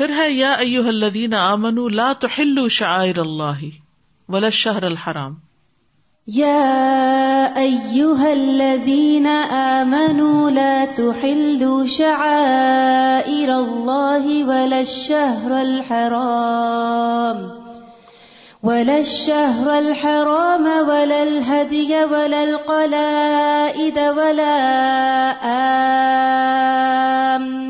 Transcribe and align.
پھر 0.00 0.12
ہے، 0.18 0.30
یا 0.30 0.52
ایو 0.52 0.88
الذین 0.88 1.34
آمنوا، 1.34 1.88
لا 1.88 2.12
تحلوا 2.20 2.68
شعائر 2.68 3.18
اللہ 3.18 3.64
ولا 4.28 4.46
الشہر 4.46 4.82
الحرام۔ 4.82 5.34
يا 6.36 7.46
أيها 7.56 8.30
الذين 8.30 9.26
آمنوا، 9.50 10.50
لا 10.50 10.84
تحلوا 10.96 11.86
شعائر 11.86 13.48
الله 13.48 14.44
ولا 14.46 14.76
الشهر 14.76 15.50
الحرام۔ 15.50 17.36
ولا 18.62 18.94
الشهر 18.94 19.68
الحرام، 19.68 20.68
ولا 20.88 21.22
الهدي 21.22 21.94
ولا 22.10 22.40
القلائد، 22.40 23.98
ولا 24.16 24.56
آمين 27.36 27.69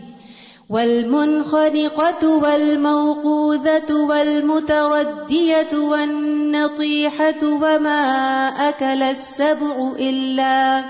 والمنخنقة 0.71 2.27
والموقوذة 2.27 3.93
والمتردية 3.93 5.73
والنطيحة 5.73 7.43
وما 7.43 8.01
أكل 8.69 9.03
السبع 9.03 9.91
إلا 9.99 10.83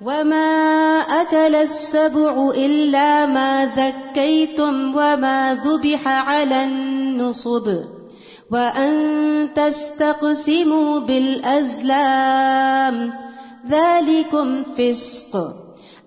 وما 0.00 1.00
أكل 1.00 1.54
السبع 1.54 2.50
إلا 2.54 3.26
ما 3.26 3.70
ذكيتم 3.76 4.96
وما 4.96 5.54
ذبح 5.64 6.08
على 6.08 6.64
النصب 6.64 7.68
وأن 8.50 9.48
تستقسموا 9.54 10.98
بالأزلام 10.98 12.32
ذلكم 13.70 14.62
فسق 14.78 15.67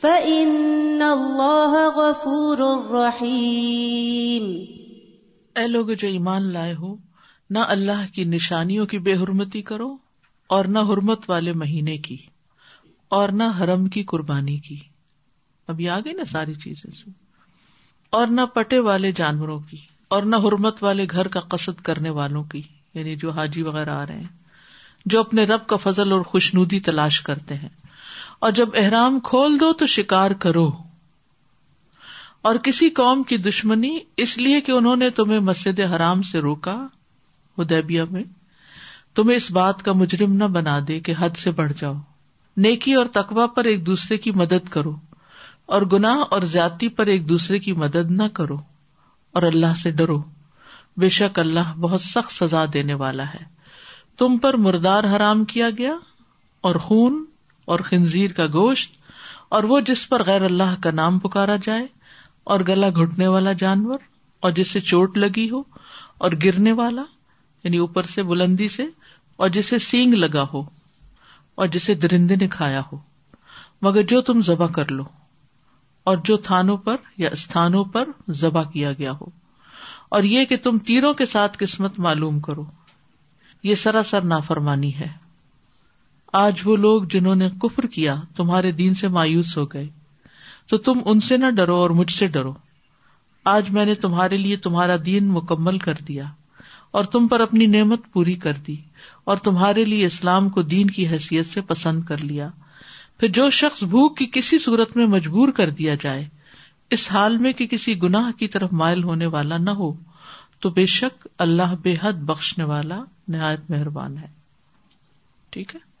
فإن 0.00 1.02
الله 1.02 1.76
غفور 1.96 2.58
رحيم۔ 2.90 4.64
اے 5.56 5.66
لوگ 5.66 5.86
جو 5.86 6.08
ایمان 6.08 6.52
لائے 6.52 6.74
ہو، 6.74 6.96
نہ 7.50 7.58
اللہ 7.58 8.14
کی 8.14 8.24
نشانیوں 8.24 8.86
کی 8.86 8.98
بے 8.98 9.14
حرمتی 9.14 9.62
کرو 9.62 9.96
اور 10.46 10.64
نہ 10.64 10.78
حرمت 10.78 11.30
والے 11.30 11.52
مہینے 11.52 11.98
کی 11.98 12.16
اور 13.08 13.28
نہ 13.28 13.42
حرم 13.60 13.88
کی 13.88 14.02
قربانی 14.02 14.58
کی۔ 14.58 14.76
ابھی 15.68 15.88
آ 15.88 16.00
گئی 16.00 16.12
نا 16.12 16.24
ساری 16.24 16.54
چیزیں۔ 16.54 16.90
سے 16.90 17.10
اور 18.10 18.26
نہ 18.26 18.40
پٹے 18.54 18.78
والے 18.78 19.12
جانوروں 19.12 19.60
کی 19.70 19.76
اور 20.08 20.22
نہ 20.22 20.36
حرمت 20.36 20.82
والے 20.82 21.06
گھر 21.10 21.28
کا 21.28 21.40
قصد 21.40 21.80
کرنے 21.80 22.10
والوں 22.10 22.44
کی 22.44 22.62
یعنی 22.94 23.16
جو 23.16 23.30
حاجی 23.30 23.62
وغیرہ 23.62 23.90
آ 23.90 24.06
رہے 24.06 24.16
ہیں، 24.16 24.38
جو 25.06 25.20
اپنے 25.20 25.44
رب 25.44 25.66
کا 25.66 25.76
فضل 25.76 26.12
اور 26.12 26.20
خوشنودی 26.20 26.80
تلاش 26.80 27.20
کرتے 27.20 27.54
ہیں۔ 27.54 27.85
اور 28.38 28.52
جب 28.52 28.68
احرام 28.74 29.20
کھول 29.20 29.60
دو 29.60 29.72
تو 29.72 29.86
شکار 29.86 30.30
کرو۔ 30.30 30.70
اور 32.42 32.56
کسی 32.56 32.90
قوم 32.90 33.22
کی 33.22 33.36
دشمنی 33.36 33.98
اس 34.16 34.38
لیے 34.38 34.60
کہ 34.60 34.72
انہوں 34.72 34.96
نے 34.96 35.10
تمہیں 35.10 35.38
مسجد 35.38 35.80
حرام 35.80 36.22
سے 36.22 36.38
روکا 36.38 36.86
ادیبیا 37.58 38.04
میں، 38.10 38.24
تمہیں 39.14 39.36
اس 39.36 39.50
بات 39.50 39.82
کا 39.82 39.92
مجرم 39.92 40.32
نہ 40.32 40.44
بنا 40.44 40.78
دے 40.88 41.00
کہ 41.00 41.14
حد 41.18 41.30
سے 41.30 41.50
بڑھ 41.50 41.72
جاؤ۔ 41.78 41.94
نیکی 42.56 42.94
اور 42.94 43.06
تقوا 43.06 43.46
پر 43.46 43.64
ایک 43.64 43.86
دوسرے 43.86 44.18
کی 44.18 44.30
مدد 44.30 44.68
کرو، 44.70 44.96
اور 45.66 45.82
گناہ 45.82 46.18
اور 46.30 46.42
زیادتی 46.42 46.88
پر 46.88 47.06
ایک 47.06 47.28
دوسرے 47.28 47.58
کی 47.58 47.72
مدد 47.72 48.10
نہ 48.10 48.26
کرو۔ 48.32 48.56
اور 49.32 49.42
اللہ 49.42 49.74
سے 49.76 49.90
ڈرو۔ 49.90 50.22
بے 50.96 51.08
شک 51.08 51.38
اللہ 51.38 51.74
بہت 51.80 52.00
سخت 52.00 52.32
سزا 52.32 52.64
دینے 52.72 52.94
والا 52.94 53.26
ہے۔ 53.26 53.44
تم 54.18 54.38
پر 54.38 54.56
مردار 54.56 55.04
حرام 55.04 55.44
کیا 55.44 55.68
گیا 55.78 55.92
اور 56.60 56.76
خون 56.76 57.24
اور 57.66 57.80
خنزیر 57.80 58.32
کا 58.32 58.46
گوشت 58.46 58.92
اور 59.48 59.64
وہ 59.64 59.80
جس 59.80 60.08
پر 60.08 60.24
غیر 60.24 60.42
اللہ 60.42 60.82
کا 60.82 60.90
نام 60.90 61.18
پکارا 61.18 61.56
جائے 61.62 61.86
اور 62.44 62.60
گلا 62.60 62.88
گھٹنے 62.88 63.28
والا 63.28 63.52
جانور 63.52 63.98
اور 64.40 64.50
جس 64.50 64.70
سے 64.70 64.80
چوٹ 64.80 65.18
لگی 65.18 65.50
ہو 65.50 65.62
اور 66.18 66.30
گرنے 66.44 66.72
والا 66.72 67.02
یعنی 67.64 67.76
اوپر 67.76 68.02
سے 68.02 68.22
بلندی 68.22 68.68
سے، 68.68 68.84
اور 69.36 69.48
جسے 69.48 69.78
سینگ 69.78 70.14
لگا 70.14 70.44
ہو 70.54 70.62
اور 71.54 71.66
جسے 71.66 71.94
درندے 71.94 72.36
نے 72.36 72.48
کھایا 72.48 72.82
ہو۔ 72.92 72.98
مگر 73.82 74.02
جو 74.02 74.20
تم 74.20 74.40
ذبح 74.40 74.66
کر 74.66 74.90
لو 74.90 75.02
اور 76.04 76.16
جو 76.24 76.36
تھانوں 76.36 76.76
پر 76.76 76.96
یا 77.16 77.30
استھانوں 77.32 77.84
پر 77.84 78.08
ذبح 78.30 78.62
کیا 78.62 78.92
گیا 78.92 79.12
ہو۔ 79.12 79.24
اور 80.08 80.22
یہ 80.22 80.44
کہ 80.44 80.56
تم 80.56 80.78
تیروں 80.78 81.14
کے 81.14 81.26
ساتھ 81.26 81.56
قسمت 81.60 81.98
معلوم 81.98 82.40
کرو۔ 82.40 82.64
یہ 83.62 83.74
سراسر 83.74 84.20
نافرمانی 84.20 84.94
ہے۔ 84.94 85.25
آج 86.38 86.60
وہ 86.64 86.76
لوگ 86.76 87.02
جنہوں 87.02 87.34
نے 87.34 87.48
کفر 87.62 87.86
کیا 87.86 88.16
تمہارے 88.36 88.72
دین 88.72 88.94
سے 88.94 89.08
مایوس 89.08 89.58
ہو 89.58 89.64
گئے۔ 89.64 89.88
تو 90.68 90.78
تم 90.78 90.98
ان 91.04 91.20
سے 91.20 91.36
نہ 91.36 91.50
ڈرو 91.50 91.76
اور 91.76 91.90
مجھ 91.90 92.12
سے 92.12 92.26
ڈرو۔ 92.26 92.54
آج 93.44 93.70
میں 93.70 93.84
نے 93.84 93.94
تمہارے 93.94 94.36
لیے 94.36 94.56
تمہارا 94.56 94.96
دین 95.06 95.28
مکمل 95.28 95.78
کر 95.78 95.94
دیا 96.08 96.24
اور 96.90 97.04
تم 97.04 97.28
پر 97.28 97.40
اپنی 97.40 97.66
نعمت 97.66 98.00
پوری 98.12 98.34
کر 98.34 98.52
دی 98.52 98.76
اور 99.24 99.36
تمہارے 99.36 99.84
لیے 99.84 100.06
اسلام 100.06 100.48
کو 100.48 100.62
دین 100.62 100.90
کی 100.90 101.08
حیثیت 101.08 101.46
سے 101.46 101.60
پسند 101.60 102.04
کر 102.04 102.18
لیا۔ 102.18 102.48
پھر 103.18 103.28
جو 103.28 103.50
شخص 103.50 103.82
بھوک 103.82 104.18
کی 104.18 104.26
کسی 104.32 104.58
صورت 104.58 104.96
میں 104.96 105.06
مجبور 105.06 105.48
کر 105.48 105.70
دیا 105.70 105.94
جائے، 106.00 106.28
اس 106.90 107.12
حال 107.12 107.38
میں 107.38 107.52
کہ 107.52 107.66
کسی 107.66 108.02
گناہ 108.02 108.38
کی 108.38 108.48
طرف 108.48 108.72
مائل 108.72 109.04
ہونے 109.04 109.26
والا 109.26 109.56
نہ 109.56 109.70
ہو، 109.70 109.92
تو 110.60 110.70
بے 110.70 110.86
شک 110.86 111.28
اللہ 111.38 111.74
بے 111.82 111.94
حد 112.02 112.12
بخشنے 112.12 112.64
والا 112.64 113.04
نہایت 113.28 113.70
مہربان 113.70 114.18
ہے۔ 114.18 114.28
ٹھیک 115.50 115.74
ہے؟ 115.74 115.95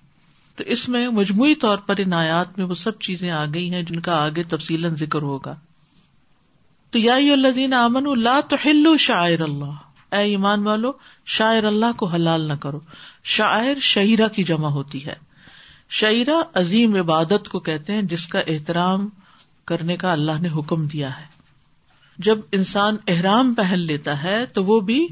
تو 0.56 0.64
اس 0.66 0.88
میں 0.88 1.08
مجموعی 1.08 1.54
طور 1.54 1.78
پر 1.78 1.94
ان 1.98 2.12
آیات 2.12 2.58
میں 2.58 2.66
وہ 2.66 2.74
سب 2.74 2.98
چیزیں 2.98 3.30
آ 3.30 3.44
گئی 3.54 3.74
ہیں 3.74 3.82
جن 3.82 4.00
کا 4.00 4.24
آگے 4.24 4.42
تفصیل 4.42 4.94
ذکر 4.94 5.22
ہوگا۔ 5.22 5.54
تو 6.90 6.98
یا 6.98 7.14
الزین 7.14 7.72
امن 7.72 8.06
اللہ 8.06 8.40
تو 8.48 8.96
شاعر 8.96 9.40
اللہ۔ 9.40 9.74
اے 10.12 10.18
ایمان 10.18 10.66
والو 10.66 10.92
شاعر 11.26 11.64
اللہ 11.64 11.92
کو 11.96 12.06
حلال 12.06 12.48
نہ 12.48 12.52
کرو۔ 12.52 12.80
شاعر 13.24 13.78
شہرا 13.80 14.28
کی 14.28 14.44
جمع 14.44 14.68
ہوتی 14.68 15.06
ہے۔ 15.06 15.14
شعرا 15.90 16.42
عظیم 16.54 16.94
عبادت 16.94 17.48
کو 17.48 17.60
کہتے 17.60 17.92
ہیں 17.92 18.02
جس 18.02 18.26
کا 18.26 18.38
احترام 18.38 19.08
کرنے 19.64 19.96
کا 19.96 20.12
اللہ 20.12 20.40
نے 20.40 20.48
حکم 20.48 20.86
دیا 20.86 21.20
ہے۔ 21.20 21.24
جب 22.18 22.38
انسان 22.52 22.96
احرام 23.06 23.54
پہن 23.54 23.78
لیتا 23.78 24.22
ہے 24.22 24.46
تو 24.46 24.64
وہ 24.64 24.80
بھی 24.80 25.08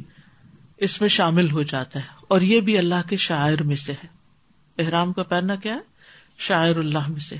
اس 0.76 1.00
میں 1.00 1.08
شامل 1.08 1.50
ہو 1.50 1.62
جاتا 1.62 1.98
ہے 1.98 2.08
اور 2.28 2.40
یہ 2.40 2.60
بھی 2.60 2.78
اللہ 2.78 3.08
کے 3.08 3.16
شاعر 3.16 3.62
میں 3.62 3.76
سے 3.76 3.92
ہے۔ 3.92 4.13
احرام 4.78 5.12
کا 5.12 5.22
پہننا 5.22 5.54
کیا 5.54 5.74
ہے؟ 5.74 5.80
شاعر 6.38 6.76
اللہ 6.76 7.08
میں 7.08 7.20
سے۔ 7.20 7.36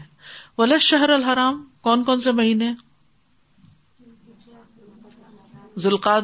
ولا 0.59 0.79
شہر 0.79 1.09
الحرام، 1.09 1.65
کون 1.81 2.05
کون 2.05 2.21
سے 2.21 2.33
مہینے؟ 2.33 2.73
ذوالقاد 5.79 6.23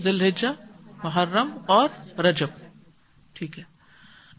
ذوالحجا 0.00 0.52
محرم 1.04 1.50
اور 1.66 2.20
رجب۔ 2.20 2.46
ٹھیک 3.32 3.58
ہے۔ 3.58 3.64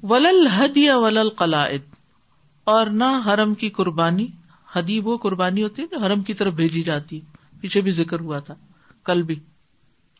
ولل 0.04 0.48
ہدیہ 0.60 0.92
ولل 0.92 1.30
قلائد 1.30 1.82
اور 2.64 2.88
نہ 2.88 3.22
حرم 3.26 3.54
کی 3.54 3.70
قربانی۔ 3.70 4.28
حدیب 4.76 5.08
وہ 5.08 5.18
قربانی 5.18 5.64
ہوتی 5.64 5.82
ہے 5.82 5.88
جو 5.88 6.00
حرم 6.00 6.24
کی 6.24 6.34
طرف 6.34 6.54
بھیجی 6.54 6.84
جاتی 6.84 7.22
پیچھے 7.62 7.82
بھی 7.82 7.92
ذکر 7.92 8.20
ہوا 8.20 8.40
تھا۔ 8.40 8.54
کل 9.04 9.22
بھی۔ 9.22 9.40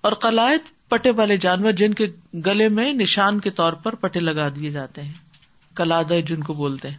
اور 0.02 0.12
قلائد 0.12 0.90
پٹے 0.90 1.12
والے 1.12 1.38
جانور 1.38 1.72
جن 1.72 1.94
کے 1.94 2.08
گلے 2.46 2.68
میں 2.68 2.94
نشان 2.94 3.40
کے 3.40 3.50
طور 3.50 3.74
پر 3.74 3.96
پٹے 3.96 4.20
لگا 4.20 4.50
دیے 4.50 4.72
جاتے 4.72 5.02
ہیں۔ 5.02 5.29
کلاد 5.80 6.04
جن 6.28 6.44
کو 6.44 6.54
بولتے 6.54 6.90
ہیں۔ 6.90 6.98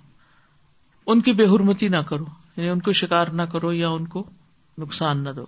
ان 1.06 1.20
کی 1.20 1.32
بے 1.32 1.44
حرمتی 1.44 1.88
نہ 1.88 1.96
کرو۔ 1.96 2.24
یعنی 2.56 2.68
ان 2.68 2.80
کو 2.80 2.92
شکار 2.92 3.26
نہ 3.26 3.42
کرو 3.42 3.72
یا 3.72 3.88
ان 3.88 4.06
کو 4.06 4.30
نقصان 4.78 5.24
نہ 5.24 5.28
دو۔ 5.30 5.44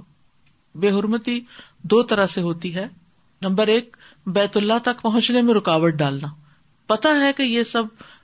بے 0.75 0.91
حرمتی 0.91 1.41
دو 1.83 2.03
طرح 2.03 2.27
سے 2.27 2.43
ہوتی 2.43 2.75
ہے۔ 2.75 2.87
نمبر 3.43 3.67
ایک، 3.67 3.97
بیت 4.27 4.57
اللہ 4.57 4.73
تک 4.83 5.03
پہنچنے 5.03 5.43
میں 5.43 5.55
رکاوٹ 5.55 5.93
ڈالنا۔ 5.93 6.29
پتا 6.87 7.09
ہے 7.09 7.33
کہ 7.33 7.43
یہ 7.43 7.63
سب 7.63 7.83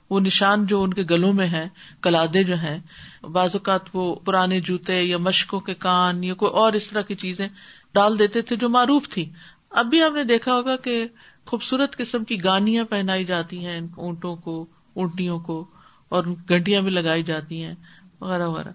وہ 0.09 0.19
نشان 0.19 0.65
جو 0.65 0.83
ان 0.83 0.93
کے 0.93 1.03
گلوں 1.09 1.33
میں 1.33 1.47
ہے 1.47 1.67
کلادے 2.01 2.43
جو 2.43 2.55
ہیں، 2.55 2.79
بعض 3.25 3.49
اوقات 3.53 3.81
وہ 3.93 4.15
پرانے 4.15 4.61
جوتے 4.61 5.01
یا 5.01 5.17
مشکوں 5.17 5.59
کے 5.59 5.73
کان 5.73 6.23
یا 6.23 6.33
کوئی 6.33 6.51
اور 6.51 6.73
اس 6.73 6.87
طرح 6.87 7.01
کی 7.01 7.15
چیزیں 7.15 7.47
ڈال 7.93 8.19
دیتے 8.19 8.41
تھے 8.41 8.55
جو 8.55 8.69
معروف 8.69 9.09
تھی۔ 9.09 9.29
اب 9.69 9.85
بھی 9.85 10.03
ہم 10.03 10.15
نے 10.15 10.23
دیکھا 10.23 10.53
ہوگا 10.53 10.75
کہ 10.75 11.07
خوبصورت 11.45 11.97
قسم 11.97 12.23
کی 12.23 12.43
گانیاں 12.43 12.85
پہنائی 12.85 13.25
جاتی 13.25 13.65
ہیں 13.65 13.81
اونٹوں 13.97 14.35
کو۔ 14.35 14.65
اونٹنیوں 14.99 15.39
کو 15.39 15.65
اور 16.09 16.23
گنٹیاں 16.49 16.81
بھی 16.81 16.89
لگائی 16.89 17.23
جاتی 17.23 17.63
ہیں، 17.63 17.75
وغیرہ 18.21 18.47
وغیرہ۔ 18.47 18.71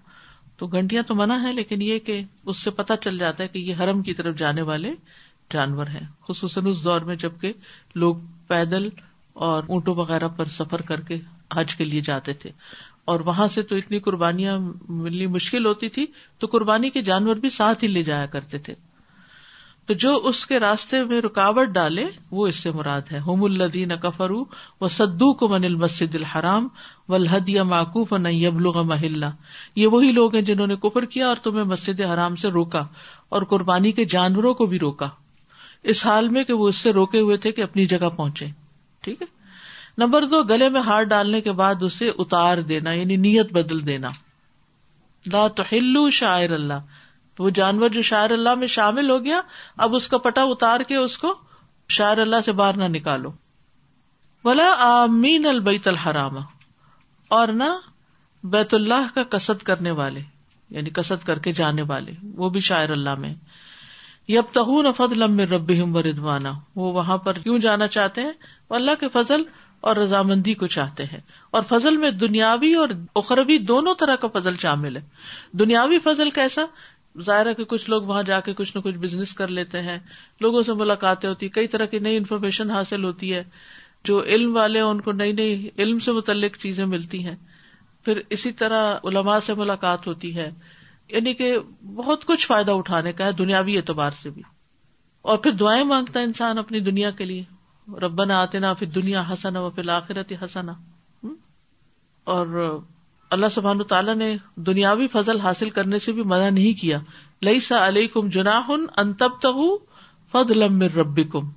تو 0.57 0.67
گھنٹیاں 0.67 1.03
تو 1.03 1.15
منع 1.15 1.37
ہے 1.43 1.53
لیکن 1.53 1.81
یہ 1.81 1.99
کہ 1.99 2.23
اس 2.45 2.57
سے 2.57 2.71
پتا 2.71 2.97
چل 2.97 3.17
جاتا 3.17 3.43
ہے 3.43 3.47
کہ 3.47 3.59
یہ 3.59 3.75
حرم 3.75 4.01
کی 4.01 4.13
طرف 4.13 4.35
جانے 4.35 4.61
والے 4.61 4.93
جانور 5.53 5.87
ہیں، 5.87 6.07
خصوصاً 6.27 6.67
اس 6.67 6.83
دور 6.83 7.01
میں 7.01 7.15
جبکہ 7.15 7.53
لوگ 7.95 8.15
پیدل 8.47 8.89
اور 9.33 9.63
اونٹوں 9.67 9.95
وغیرہ 9.95 10.27
پر 10.27 10.45
سفر 10.45 10.81
کر 10.81 11.01
کے 11.01 11.19
حج 11.53 11.75
کے 11.75 11.83
لیے 11.83 12.01
جاتے 12.01 12.33
تھے۔ 12.33 12.51
اور 13.05 13.19
وہاں 13.19 13.47
سے 13.47 13.61
تو 13.61 13.75
اتنی 13.75 13.99
قربانیاں 13.99 14.59
ملنی 14.89 15.27
مشکل 15.27 15.65
ہوتی 15.65 15.89
تھی، 15.89 16.05
تو 16.39 16.47
قربانی 16.51 16.89
کے 16.89 17.01
جانور 17.01 17.35
بھی 17.35 17.49
ساتھ 17.49 17.83
ہی 17.83 17.89
لے 17.89 18.03
جایا 18.03 18.25
کرتے 18.25 18.57
تھے۔ 18.57 18.75
تو 19.85 19.93
جو 19.93 20.21
اس 20.23 20.45
کے 20.45 20.59
راستے 20.59 21.03
میں 21.03 21.21
رکاوٹ 21.21 21.67
ڈالے 21.67 22.05
وہ 22.31 22.47
اس 22.47 22.55
سے 22.55 22.71
مراد 22.71 23.01
ہے۔ 23.11 23.19
ہوم 23.19 23.43
الدین 23.43 23.89
کفرو 24.01 24.45
و 24.81 24.87
سدو 24.87 25.33
کو 25.33 25.47
من 25.47 25.65
المسد 25.65 26.15
الحرام 26.15 26.67
و 27.09 27.13
الحدیہ 27.13 27.61
معقوف 27.61 28.13
و 28.13 28.83
محلہ۔ 28.83 29.25
یہ 29.75 29.87
وہی 29.87 30.11
لوگ 30.11 30.35
ہیں 30.35 30.41
جنہوں 30.41 30.67
نے 30.67 30.75
کفر 30.75 31.05
کیا 31.05 31.27
اور 31.27 31.35
تمہیں 31.43 31.63
مسجد 31.63 32.01
حرام 32.01 32.35
سے 32.35 32.47
روکا 32.47 32.85
اور 33.29 33.41
قربانی 33.41 33.91
کے 33.91 34.05
جانوروں 34.05 34.53
کو 34.53 34.65
بھی 34.65 34.79
روکا۔ 34.79 35.09
اس 35.83 36.05
حال 36.05 36.29
میں 36.29 36.43
کہ 36.43 36.53
وہ 36.53 36.69
اس 36.69 36.75
سے 36.75 36.93
روکے 36.93 37.19
ہوئے 37.19 37.37
تھے 37.37 37.51
کہ 37.51 37.61
اپنی 37.61 37.85
جگہ 37.85 38.09
پہنچے۔ 38.09 38.47
ٹھیک 39.01 39.21
ہے؟ 39.21 39.27
نمبر 39.97 40.25
دو، 40.25 40.43
گلے 40.43 40.69
میں 40.69 40.81
ہار 40.81 41.03
ڈالنے 41.03 41.41
کے 41.41 41.51
بعد 41.51 41.83
اسے 41.83 42.11
اتار 42.17 42.57
دینا 42.57 42.91
یعنی 42.91 43.15
نیت 43.15 43.53
بدل 43.53 43.87
دینا۔ 43.87 44.09
لا 45.33 45.47
تو 45.47 45.63
ہلو 45.71 46.09
شاعر 46.09 46.49
اللہ۔ 46.49 46.79
وہ 47.39 47.49
جانور 47.49 47.89
جو 47.89 48.01
شاعر 48.01 48.29
اللہ 48.29 48.53
میں 48.53 48.67
شامل 48.67 49.09
ہو 49.09 49.23
گیا، 49.23 49.41
اب 49.77 49.95
اس 49.95 50.07
کا 50.07 50.17
پٹا 50.17 50.41
اتار 50.41 50.79
کے 50.79 50.95
اس 50.95 51.17
کو 51.17 51.33
شاعر 51.89 52.17
اللہ 52.17 52.35
سے 52.45 52.51
باہر 52.51 52.77
نہ 52.77 52.83
نکالو۔ 52.83 53.31
بلا 54.43 54.75
آمین 54.77 55.45
البیت 55.45 55.87
الحرام، 55.87 56.37
اور 57.27 57.47
نہ 57.47 57.79
بیت 58.43 58.73
اللہ 58.73 59.15
کا 59.15 59.23
کسد 59.23 59.63
کرنے 59.63 59.91
والے 59.91 60.21
یعنی 60.69 60.89
کسد 60.89 61.25
کر 61.25 61.39
کے 61.39 61.53
جانے 61.53 61.81
والے، 61.81 62.11
وہ 62.23 62.49
بھی 62.49 62.59
شاعر 62.59 62.89
اللہ 62.89 63.15
میں۔ 63.15 63.33
یب 64.27 64.43
تہون 64.53 64.85
فد 64.97 65.11
لم 65.11 65.39
رب 65.39 65.95
و 65.95 66.03
ردوانا 66.03 66.51
وہ 66.75 66.93
وہاں 66.93 67.17
پر 67.17 67.33
کیوں 67.33 67.59
جانا 67.59 67.87
چاہتے 67.87 68.21
ہیں؟ 68.21 68.31
وہ 68.69 68.75
اللہ 68.75 68.91
کے 68.99 69.09
فضل 69.09 69.43
اور 69.81 69.95
رضامندی 69.95 70.53
کو 70.53 70.67
چاہتے 70.67 71.03
ہیں۔ 71.03 71.19
اور 71.51 71.63
فضل 71.63 71.97
میں 71.97 72.11
دنیاوی 72.11 72.73
اور 72.73 72.89
اخروی 73.15 73.57
دونوں 73.57 73.95
طرح 73.95 74.15
کا 74.15 74.27
فضل 74.39 74.57
شامل 74.57 74.97
ہے۔ 74.97 75.01
دنیاوی 75.51 75.99
فضل 75.99 76.29
کیسا؟ 76.29 76.65
ظاہر 77.21 77.45
ہے 77.45 77.53
کہ 77.53 77.63
کچھ 77.63 77.89
لوگ 77.89 78.03
وہاں 78.03 78.23
جا 78.23 78.39
کے 78.39 78.53
کچھ 78.53 78.77
نہ 78.77 78.81
کچھ 78.81 78.95
بزنس 78.95 79.33
کر 79.33 79.47
لیتے 79.47 79.81
ہیں۔ 79.81 79.99
لوگوں 80.41 80.63
سے 80.63 80.73
ملاقاتیں 80.73 81.29
ہوتی 81.29 81.49
کئی 81.49 81.67
طرح 81.67 81.85
کی 81.85 81.99
نئی 81.99 82.17
انفارمیشن 82.17 82.71
حاصل 82.71 83.03
ہوتی 83.03 83.33
ہے 83.33 83.43
جو 84.03 84.23
علم 84.23 84.55
والے 84.55 84.79
ان 84.79 85.01
کو 85.01 85.11
نئی 85.11 85.31
نئی 85.31 85.69
علم 85.77 85.99
سے 85.99 86.11
متعلق 86.11 86.57
چیزیں 86.57 86.85
ملتی 86.85 87.25
ہیں۔ 87.27 87.35
پھر 88.03 88.21
اسی 88.29 88.51
طرح 88.51 88.95
علماء 89.03 89.39
سے 89.39 89.53
ملاقات 89.53 90.07
ہوتی 90.07 90.35
ہے۔ 90.35 90.51
یعنی 91.09 91.33
کہ 91.33 91.57
بہت 91.95 92.25
کچھ 92.25 92.47
فائدہ 92.47 92.71
اٹھانے 92.71 93.13
کا 93.13 93.25
ہے 93.25 93.31
دنیاوی 93.31 93.77
اعتبار 93.77 94.11
سے 94.11 94.29
بھی۔ 94.29 94.41
اور 95.21 95.37
پھر 95.37 95.51
دعائیں 95.51 95.83
مانگتا 95.83 96.19
ہے 96.19 96.25
انسان 96.25 96.57
اپنی 96.57 96.79
دنیا 96.79 97.11
کے 97.11 97.25
لیے۔ 97.25 97.43
ربنا 97.87 98.41
آتے 98.41 98.59
نا 98.59 98.73
پھر 98.73 98.87
دنیا 98.87 99.33
ہسنا 99.33 99.59
و 99.59 99.69
پھر 99.69 99.89
آخرت 99.89 100.33
ہسنا 100.45 100.73
اور 102.23 102.79
اللہ 103.35 103.49
سبحان 103.51 103.83
تعالیٰ 103.83 104.15
نے 104.15 104.37
دنیاوی 104.55 105.07
فضل 105.07 105.39
حاصل 105.39 105.69
کرنے 105.69 105.99
سے 105.99 106.11
بھی 106.11 106.23
منع 106.23 106.49
نہیں 106.49 106.81
کیا۔ 106.81 106.99
لئی 107.41 107.59
سا 107.59 107.87
علیہ 107.87 108.07
کم 108.07 108.29
جناح 108.29 108.71
انتب 108.97 109.29
تہ 109.41 109.47
فض 110.31 110.51
لم 110.51 110.83
کم 111.31 111.49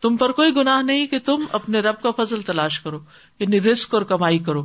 تم 0.00 0.16
پر 0.16 0.32
کوئی 0.32 0.56
گناہ 0.56 0.82
نہیں 0.82 1.06
کہ 1.06 1.18
تم 1.18 1.44
اپنے 1.52 1.80
رب 1.80 2.02
کا 2.02 2.24
فضل 2.24 2.42
تلاش 2.42 2.80
کرو 2.80 2.98
یعنی 3.38 3.60
رسک 3.60 3.94
اور 3.94 4.02
کمائی 4.02 4.38
کرو۔ 4.38 4.62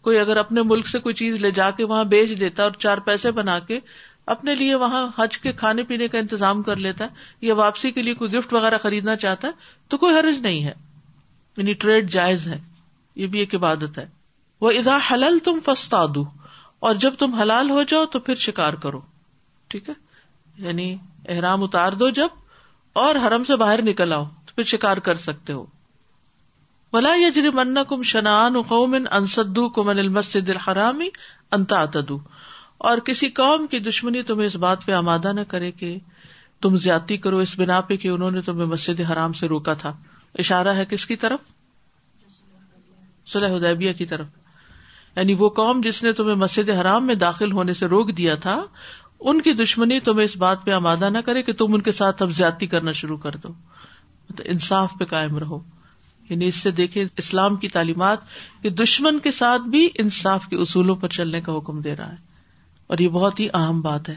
کوئی 0.00 0.18
اگر 0.18 0.36
اپنے 0.36 0.62
ملک 0.62 0.88
سے 0.88 0.98
کوئی 0.98 1.14
چیز 1.14 1.34
لے 1.34 1.50
جا 1.50 1.70
کے 1.70 1.84
وہاں 1.84 2.04
بیچ 2.04 2.40
دیتا 2.40 2.62
اور 2.62 2.72
چار 2.78 2.98
پیسے 2.98 3.30
بنا 3.30 3.58
کے 3.58 3.80
اپنے 4.26 4.54
لیے 4.54 4.74
وہاں 4.74 5.08
حج 5.18 5.38
کے 5.38 5.52
کھانے 5.52 5.82
پینے 5.82 6.08
کا 6.08 6.18
انتظام 6.18 6.62
کر 6.62 6.76
لیتا 6.76 7.04
ہے 7.04 7.08
یا 7.40 7.54
واپسی 7.54 7.90
کے 7.90 8.02
لیے 8.02 8.14
کوئی 8.14 8.32
گفٹ 8.32 8.52
وغیرہ 8.52 8.78
خریدنا 8.78 9.16
چاہتا 9.16 9.48
ہے 9.48 9.52
تو 9.88 9.98
کوئی 9.98 10.14
حرج 10.14 10.38
نہیں 10.38 10.64
ہے۔ 10.64 10.72
یعنی 11.56 11.72
ٹریڈ 11.72 12.10
جائز 12.10 12.46
ہے۔ 12.46 12.60
یہ 13.14 13.26
بھی 13.26 13.38
ایک 13.38 13.54
عبادت 13.54 13.98
ہے۔ 13.98 14.17
وہ 14.60 14.70
ادا 14.70 14.98
حلل 15.10 15.38
تم 15.38 15.58
فستا 15.64 16.06
دو 16.14 16.24
اور 16.78 16.94
جب 16.94 17.14
تم 17.18 17.34
حلال 17.34 17.70
ہو 17.70 17.82
جاؤ 17.82 18.06
تو 18.06 18.18
پھر 18.18 18.34
شکار 18.34 18.72
کرو۔ 18.72 19.00
ٹھیک 19.68 19.88
ہے؟ 19.88 19.94
یعنی 20.58 20.96
احرام 21.28 21.62
اتار 21.62 21.92
دو 21.92 22.10
جب، 22.10 22.28
اور 22.92 23.14
حرم 23.14 23.44
سے 23.44 23.56
باہر 23.56 23.82
نکل 23.82 24.12
آؤ 24.12 24.24
تو 24.24 24.54
پھر 24.54 24.64
شکار 24.64 24.96
کر 24.96 25.14
سکتے 25.14 25.52
ہو۔ 25.52 25.66
بلا 26.92 27.14
یجری 27.14 27.50
من 27.50 27.78
کم 27.88 28.02
شنان 28.02 28.62
قوم 28.62 28.96
انسدو 29.10 29.68
کمن 29.68 29.98
المسد 29.98 30.48
الحرامی 30.48 31.08
انتا 31.52 31.82
اتدو 31.82 32.18
اور 32.78 32.98
کسی 32.98 33.28
قوم 33.28 33.66
کی 33.66 33.78
دشمنی 33.78 34.22
تمہیں 34.22 34.46
اس 34.46 34.56
بات 34.56 34.84
پہ 34.84 34.92
آمادہ 34.92 35.32
نہ 35.32 35.40
کرے 35.40 35.70
کہ 35.70 35.98
تم 36.62 36.76
زیادتی 36.76 37.16
کرو، 37.16 37.38
اس 37.38 37.58
بنا 37.58 37.80
پہ 37.80 37.96
کہ 37.96 38.08
انہوں 38.08 38.30
نے 38.30 38.40
تمہیں 38.40 38.66
مسجد 38.66 39.00
حرام 39.00 39.32
سے 39.32 39.48
روکا 39.48 39.74
تھا۔ 39.74 39.92
اشارہ 40.38 40.68
ہے 40.68 40.84
کس 40.84 41.06
کی 41.06 41.16
طرف؟ 41.16 41.40
صلح 43.26 43.48
ادیبیہ 43.48 43.92
کی 43.92 44.06
طرف۔ 44.06 44.26
یعنی 45.18 45.34
وہ 45.34 45.48
قوم 45.48 45.80
جس 45.80 46.02
نے 46.02 46.12
تمہیں 46.12 46.34
مسجد 46.34 46.70
حرام 46.70 47.06
میں 47.06 47.14
داخل 47.14 47.52
ہونے 47.52 47.74
سے 47.74 47.86
روک 47.86 48.16
دیا 48.16 48.34
تھا، 48.34 48.64
ان 49.20 49.40
کی 49.40 49.52
دشمنی 49.52 50.00
تمہیں 50.00 50.24
اس 50.24 50.36
بات 50.36 50.64
پہ 50.64 50.70
آمادہ 50.70 51.10
نہ 51.10 51.18
کرے 51.18 51.42
کہ 51.42 51.52
تم 51.52 51.74
ان 51.74 51.82
کے 51.82 51.92
ساتھ 51.92 52.22
اب 52.22 52.30
زیادتی 52.30 52.66
کرنا 52.66 52.92
شروع 52.92 53.16
کر 53.16 53.36
دو۔ 53.36 53.48
مطلب 54.30 54.46
انصاف 54.50 54.92
پہ 54.98 55.04
قائم 55.04 55.38
رہو۔ 55.38 55.60
یعنی 56.30 56.46
اس 56.46 56.54
سے 56.54 56.70
دیکھے 56.70 57.04
اسلام 57.16 57.56
کی 57.56 57.68
تعلیمات 57.68 58.18
کہ 58.62 58.70
دشمن 58.70 59.18
کے 59.18 59.30
ساتھ 59.30 59.62
بھی 59.62 59.88
انصاف 59.94 60.46
کے 60.46 60.56
اصولوں 60.56 60.94
پر 60.94 61.08
چلنے 61.08 61.40
کا 61.40 61.56
حکم 61.56 61.80
دے 61.80 61.96
رہا 61.96 62.10
ہے۔ 62.10 62.16
اور 62.86 62.98
یہ 62.98 63.08
بہت 63.08 63.40
ہی 63.40 63.48
اہم 63.54 63.80
بات 63.80 64.08
ہے۔ 64.08 64.16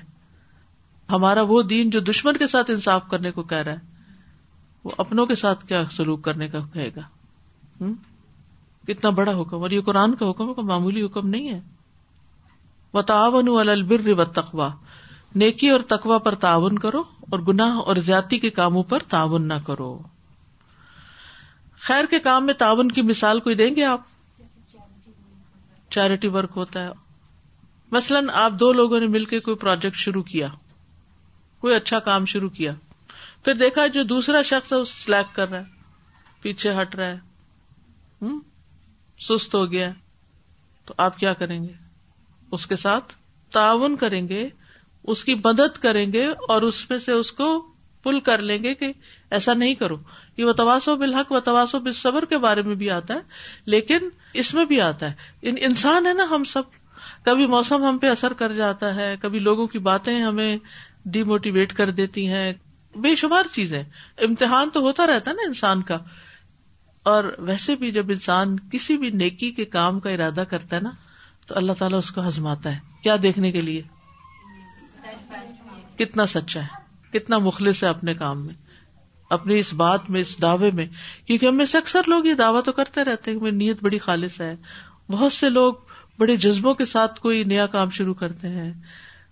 ہمارا 1.09 1.41
وہ 1.41 1.61
دین 1.61 1.89
جو 1.89 1.99
دشمن 1.99 2.37
کے 2.37 2.47
ساتھ 2.47 2.71
انصاف 2.71 3.01
کرنے 3.09 3.31
کو 3.31 3.43
کہہ 3.43 3.57
رہا 3.57 3.71
ہے، 3.71 3.79
وہ 4.83 4.91
اپنوں 4.97 5.25
کے 5.25 5.35
ساتھ 5.35 5.65
کیا 5.65 5.83
سلوک 5.91 6.21
کرنے 6.21 6.47
کا 6.47 6.59
کہے 6.73 6.89
گا؟ 6.95 7.01
کتنا 8.87 9.09
بڑا 9.09 9.31
حکم، 9.31 9.61
اور 9.61 9.69
یہ 9.69 9.81
قرآن 9.81 10.15
کا 10.15 10.29
حکم 10.29 10.49
ہے 10.49 10.63
معمولی 10.63 11.05
حکم 11.05 11.27
نہیں 11.29 11.49
ہے۔ 11.49 11.59
وہ 12.93 13.01
تعاون 13.01 13.47
البر 13.69 14.07
و 14.09 14.23
تقوا 14.25 14.69
نیکی 15.35 15.69
اور 15.69 15.81
تقوا 15.87 16.17
پر 16.17 16.35
تعاون 16.35 16.79
کرو، 16.79 17.03
اور 17.21 17.39
گناہ 17.39 17.77
اور 17.77 17.95
زیادتی 17.95 18.39
کے 18.39 18.49
کاموں 18.49 18.83
پر 18.83 19.03
تعاون 19.09 19.47
نہ 19.47 19.53
کرو۔ 19.65 19.97
خیر 21.81 22.05
کے 22.05 22.19
کام 22.19 22.45
میں 22.45 22.53
تعاون 22.53 22.91
کی 22.91 23.01
مثال 23.01 23.39
کوئی 23.39 23.55
دیں 23.55 23.75
گے 23.75 23.83
آپ؟ 23.83 24.01
چیریٹی 25.91 26.27
ورک 26.27 26.51
ہوتا 26.55 26.83
ہے۔ 26.83 26.89
مثلاً 27.91 28.29
آپ 28.33 28.51
دو 28.59 28.71
لوگوں 28.73 28.99
نے 28.99 29.07
مل 29.07 29.25
کے 29.25 29.39
کوئی 29.39 29.57
پروجیکٹ 29.57 29.97
شروع 29.97 30.23
کیا، 30.23 30.47
کوئی 31.63 31.75
اچھا 31.75 31.99
کام 31.99 32.25
شروع 32.25 32.49
کیا، 32.49 32.73
پھر 33.43 33.53
دیکھا 33.53 33.87
جو 33.87 34.03
دوسرا 34.03 34.41
شخص 34.41 34.73
ہے 34.73 34.77
وہ 34.77 34.85
سلیک 34.85 35.35
کر 35.35 35.49
رہا 35.49 35.59
ہے، 35.59 35.65
پیچھے 36.41 36.73
ہٹ 36.81 36.95
رہا 36.95 37.07
ہے۔ 37.07 38.29
سست 39.21 39.55
ہو 39.55 39.71
گیا 39.71 39.91
تو 40.85 40.93
آپ 40.97 41.19
کیا 41.19 41.33
کریں 41.33 41.63
گے؟ 41.63 41.73
اس 42.51 42.67
کے 42.67 42.75
ساتھ 42.75 43.13
تعاون 43.51 43.95
کریں 43.95 44.27
گے، 44.27 44.49
اس 45.03 45.23
کی 45.23 45.35
مدد 45.35 45.77
کریں 45.81 46.13
گے 46.13 46.27
اور 46.27 46.61
اس 46.61 46.89
میں 46.89 46.97
سے 46.97 47.11
اس 47.11 47.31
کو 47.31 47.71
پل 48.03 48.19
کر 48.19 48.37
لیں 48.37 48.63
گے 48.63 48.73
کہ 48.73 48.93
ایسا 49.31 49.53
نہیں 49.53 49.75
کرو۔ 49.75 49.97
یہ 50.37 50.45
وہ 50.45 50.53
تواسو 50.53 50.95
بالحق 50.95 51.31
و 51.31 51.39
تواسو 51.39 51.79
بال 51.79 51.93
صبر 51.93 52.25
کے 52.25 52.37
بارے 52.37 52.61
میں 52.61 52.75
بھی 52.75 52.91
آتا 52.91 53.13
ہے، 53.13 53.19
لیکن 53.65 53.97
اس 54.33 54.53
میں 54.53 54.65
بھی 54.65 54.81
آتا 54.81 55.09
ہے۔ 55.09 55.15
ان 55.41 55.55
انسان 55.61 56.07
ہے 56.07 56.13
نا 56.13 56.23
ہم 56.29 56.43
سب۔ 56.43 56.63
کبھی 57.25 57.47
موسم 57.47 57.83
ہم 57.83 57.97
پہ 57.97 58.09
اثر 58.09 58.33
کر 58.33 58.53
جاتا 58.53 58.95
ہے، 58.95 59.15
کبھی 59.21 59.39
لوگوں 59.39 59.67
کی 59.67 59.79
باتیں 59.79 60.21
ہمیں 60.21 60.57
ڈی 61.05 61.23
موٹیویٹ 61.23 61.73
کر 61.73 61.91
دیتی 61.91 62.27
ہیں۔ 62.27 62.53
بے 62.95 63.15
شمار 63.15 63.43
چیزیں۔ 63.51 63.83
امتحان 64.17 64.69
تو 64.69 64.79
ہوتا 64.79 65.07
رہتا 65.07 65.31
ہے 65.31 65.35
نا 65.35 65.41
انسان 65.47 65.81
کا۔ 65.81 65.97
اور 67.03 67.23
ویسے 67.39 67.75
بھی 67.75 67.91
جب 67.91 68.09
انسان 68.09 68.59
کسی 68.59 68.97
بھی 68.97 69.09
نیکی 69.09 69.51
کے 69.51 69.65
کام 69.65 69.99
کا 69.99 70.09
ارادہ 70.09 70.43
کرتا 70.49 70.75
ہے 70.75 70.81
نا، 70.81 70.91
تو 71.47 71.55
اللہ 71.57 71.73
تعالیٰ 71.73 71.97
اس 71.97 72.11
کو 72.11 72.27
ہزماتا 72.27 72.75
ہے۔ 72.75 72.79
کیا 73.03 73.15
دیکھنے 73.23 73.51
کے 73.51 73.61
لیے؟ 73.61 73.81
کتنا 75.97 76.25
سچا 76.25 76.61
ہے۔ 76.61 76.81
کتنا 77.19 77.37
مخلص 77.37 77.83
ہے 77.83 77.89
اپنے 77.89 78.13
کام 78.13 78.45
میں۔ 78.45 78.55
اپنی 79.29 79.59
اس 79.59 79.73
بات 79.73 80.09
میں، 80.09 80.21
اس 80.21 80.41
دعوے 80.41 80.71
میں۔ 80.71 80.85
کیونکہ 81.25 81.45
ہم 81.45 81.57
میں 81.57 81.65
سے 81.65 81.77
اکثر 81.77 82.01
لوگ 82.07 82.25
یہ 82.25 82.33
دعویٰ 82.33 82.63
تو 82.63 82.71
کرتے 82.71 83.03
رہتے 83.03 83.31
ہیں 83.31 83.39
کہ 83.39 83.51
نیت 83.51 83.83
بڑی 83.83 83.97
خالص 83.97 84.41
ہے۔ 84.41 84.55
بہت 85.09 85.33
سے 85.33 85.49
لوگ 85.49 85.73
بڑے 86.19 86.35
جذبوں 86.35 86.73
کے 86.73 86.85
ساتھ 86.85 87.19
کوئی 87.19 87.43
نیا 87.43 87.67
کام 87.67 87.89
شروع 87.89 88.13
کرتے 88.13 88.47
ہیں 88.47 88.73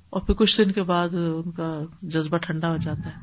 اور 0.10 0.22
پھر 0.22 0.34
کچھ 0.34 0.62
دن 0.62 0.72
کے 0.72 0.84
بعد 0.84 1.10
ان 1.14 1.52
کا 1.52 1.80
جذبہ 2.02 2.38
ٹھنڈا 2.38 2.70
ہو 2.70 2.78
جاتا 2.78 3.10
ہے۔ 3.10 3.22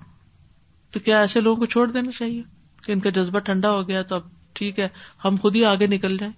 تو 0.90 1.00
کیا 1.00 1.20
ایسے 1.20 1.40
لوگوں 1.40 1.56
کو 1.56 1.66
چھوڑ 1.66 1.92
دینا 1.92 2.10
چاہیے؟ 2.10 2.42
کہ 2.82 2.92
ان 2.92 3.00
کا 3.00 3.10
جذبہ 3.10 3.38
ٹھنڈا 3.38 3.70
ہو 3.70 3.88
گیا 3.88 4.02
تو 4.02 4.14
اب 4.14 4.35
ٹھیک 4.56 4.78
ہے، 4.78 4.88
ہم 5.24 5.36
خود 5.42 5.56
ہی 5.56 5.64
آگے 5.64 5.86
نکل 5.86 6.16
جائیں۔ 6.16 6.32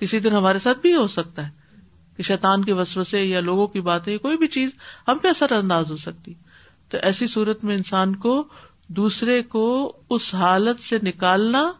کسی 0.00 0.18
دن 0.18 0.32
ہمارے 0.32 0.58
ساتھ 0.58 0.78
بھی 0.78 0.96
ہو 0.96 1.06
سکتا 1.06 1.48
ہے 1.48 1.50
کہ 2.16 2.22
شیطان 2.22 2.64
کی 2.64 2.72
وسوسے 2.72 3.24
یا 3.24 3.40
لوگوں 3.40 3.66
کی 3.66 3.80
باتیں، 3.80 4.18
کوئی 4.18 4.36
بھی 4.36 4.46
چیز 4.46 4.70
ہم 5.08 5.18
پہ 5.18 5.28
اثر 5.28 5.52
انداز 5.52 5.90
ہو 5.90 5.96
سکتی۔ 5.96 6.34
تو 6.88 6.98
ایسی 7.02 7.26
صورت 7.26 7.64
میں 7.64 7.76
انسان 7.76 8.16
کو 8.16 8.48
دوسرے 8.88 9.42
کو 9.42 9.96
اس 10.10 10.34
حالت 10.34 10.82
سے 10.82 10.98
نکالنا، 11.02 11.72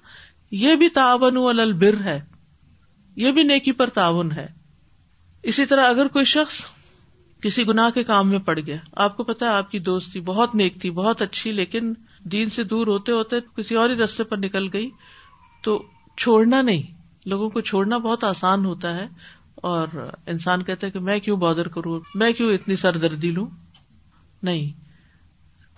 یہ 0.51 0.75
بھی 0.75 0.89
تعاون 0.89 1.61
البر 1.61 2.01
ہے۔ 2.05 2.21
یہ 3.17 3.33
بھی 3.33 3.43
نیکی 3.43 3.73
پر 3.73 3.87
تعاون 3.87 4.33
ہے۔ 4.33 4.47
اسی 5.43 5.67
طرح 5.67 5.89
اگر 5.89 6.09
کوئی 6.09 6.25
شخص 6.25 6.67
کسی 7.41 7.67
گناہ 7.67 7.91
کے 7.91 8.05
کام 8.05 8.29
میں 8.29 8.39
پڑ 8.39 8.59
گیا، 8.67 8.77
آپ 8.93 9.17
کو 9.17 9.25
پتا 9.25 9.59
آپ 9.59 9.71
کی 9.71 9.79
دوست 9.79 10.13
تھی 10.13 10.21
بہت 10.21 10.55
نیک 10.55 10.81
تھی، 10.81 10.91
بہت 10.91 11.23
اچھی، 11.23 11.53
لیکن 11.53 11.95
دین 12.19 12.51
سے 12.51 12.63
دور 12.63 12.87
ہوتے 12.87 13.13
ہوتے 13.13 13.37
کسی 13.57 13.75
اور 13.75 13.91
ہی 13.91 13.95
رستے 13.95 14.25
پر 14.25 14.37
نکل 14.37 14.69
گئی۔ 14.73 14.91
تو 15.63 15.85
چھوڑنا 16.17 16.63
نہیں۔ 16.63 16.83
لوگوں 17.27 17.51
کو 17.51 17.61
چھوڑنا 17.61 17.99
بہت 17.99 18.25
آسان 18.25 18.65
ہوتا 18.65 18.95
ہے 18.95 19.09
اور 19.55 19.87
انسان 20.27 20.63
کہتا 20.63 20.87
ہے 20.87 20.93
کہ 20.93 20.99
میں 20.99 21.19
کیوں 21.19 21.37
بادر 21.37 21.69
کروں؟ 21.69 22.01
میں 22.15 22.33
کیوں 22.33 22.53
اتنی 22.53 22.77
سردردی 22.77 23.31
لوں؟ 23.31 23.47
نہیں۔ 24.43 24.81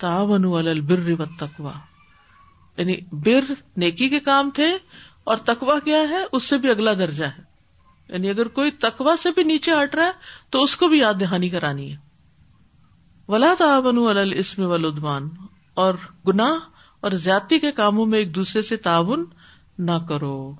تاون 0.00 0.68
البر 0.68 1.10
و 1.18 1.24
تکوا 1.24 1.72
یعنی 2.76 2.96
بر 3.12 3.52
نیکی 3.76 4.08
کے 4.08 4.20
کام 4.20 4.50
تھے 4.50 4.76
اور 5.24 5.36
تکوا 5.36 5.78
کیا 5.78 5.98
ہے؟ 5.98 6.24
اس 6.32 6.42
سے 6.44 6.58
بھی 6.58 6.70
اگلا 6.70 6.94
درجہ 6.94 7.24
ہے۔ 7.24 7.42
یعنی 8.08 8.30
اگر 8.30 8.48
کوئی 8.48 8.70
تکوا 8.70 9.16
سے 9.16 9.28
بھی 9.30 9.42
نیچے 9.42 9.72
ہٹ 9.72 9.94
رہا 9.94 10.06
ہے 10.06 10.12
تو 10.50 10.62
اس 10.62 10.76
کو 10.76 10.88
بھی 10.88 10.98
یاد 10.98 11.14
دہانی 11.20 11.48
کرانی 11.48 11.92
ہے۔ 11.92 11.96
ولا 13.28 13.54
تعاون 13.58 14.16
السم 14.16 14.62
ولادمان 14.62 15.28
اور 15.74 15.94
گناہ 16.28 16.54
اور 17.00 17.10
زیادتی 17.10 17.58
کے 17.58 17.72
کاموں 17.72 18.06
میں 18.06 18.18
ایک 18.18 18.34
دوسرے 18.34 18.62
سے 18.62 18.76
تعاون 18.76 19.24
نہ 19.84 19.98
کرو۔ 20.08 20.54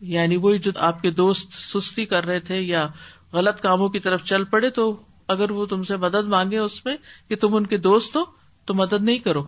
یعنی 0.00 0.36
وہی 0.36 0.58
جو 0.58 0.70
آپ 0.76 1.02
کے 1.02 1.10
دوست 1.10 1.52
سستی 1.52 2.06
کر 2.06 2.24
رہے 2.26 2.40
تھے 2.40 2.60
یا 2.60 2.86
غلط 3.32 3.60
کاموں 3.60 3.88
کی 3.88 4.00
طرف 4.00 4.24
چل 4.24 4.44
پڑے 4.44 4.70
تو 4.70 5.02
اگر 5.28 5.50
وہ 5.50 5.66
تم 5.66 5.84
سے 5.84 5.96
مدد 5.96 6.28
مانگے 6.28 6.58
اس 6.58 6.84
میں 6.84 6.96
کہ 7.28 7.36
تم 7.36 7.54
ان 7.54 7.66
کے 7.66 7.76
دوست 7.76 8.16
ہو 8.16 8.20
تو 8.64 8.74
مدد 8.74 9.02
نہیں 9.02 9.18
کرو۔ 9.18 9.44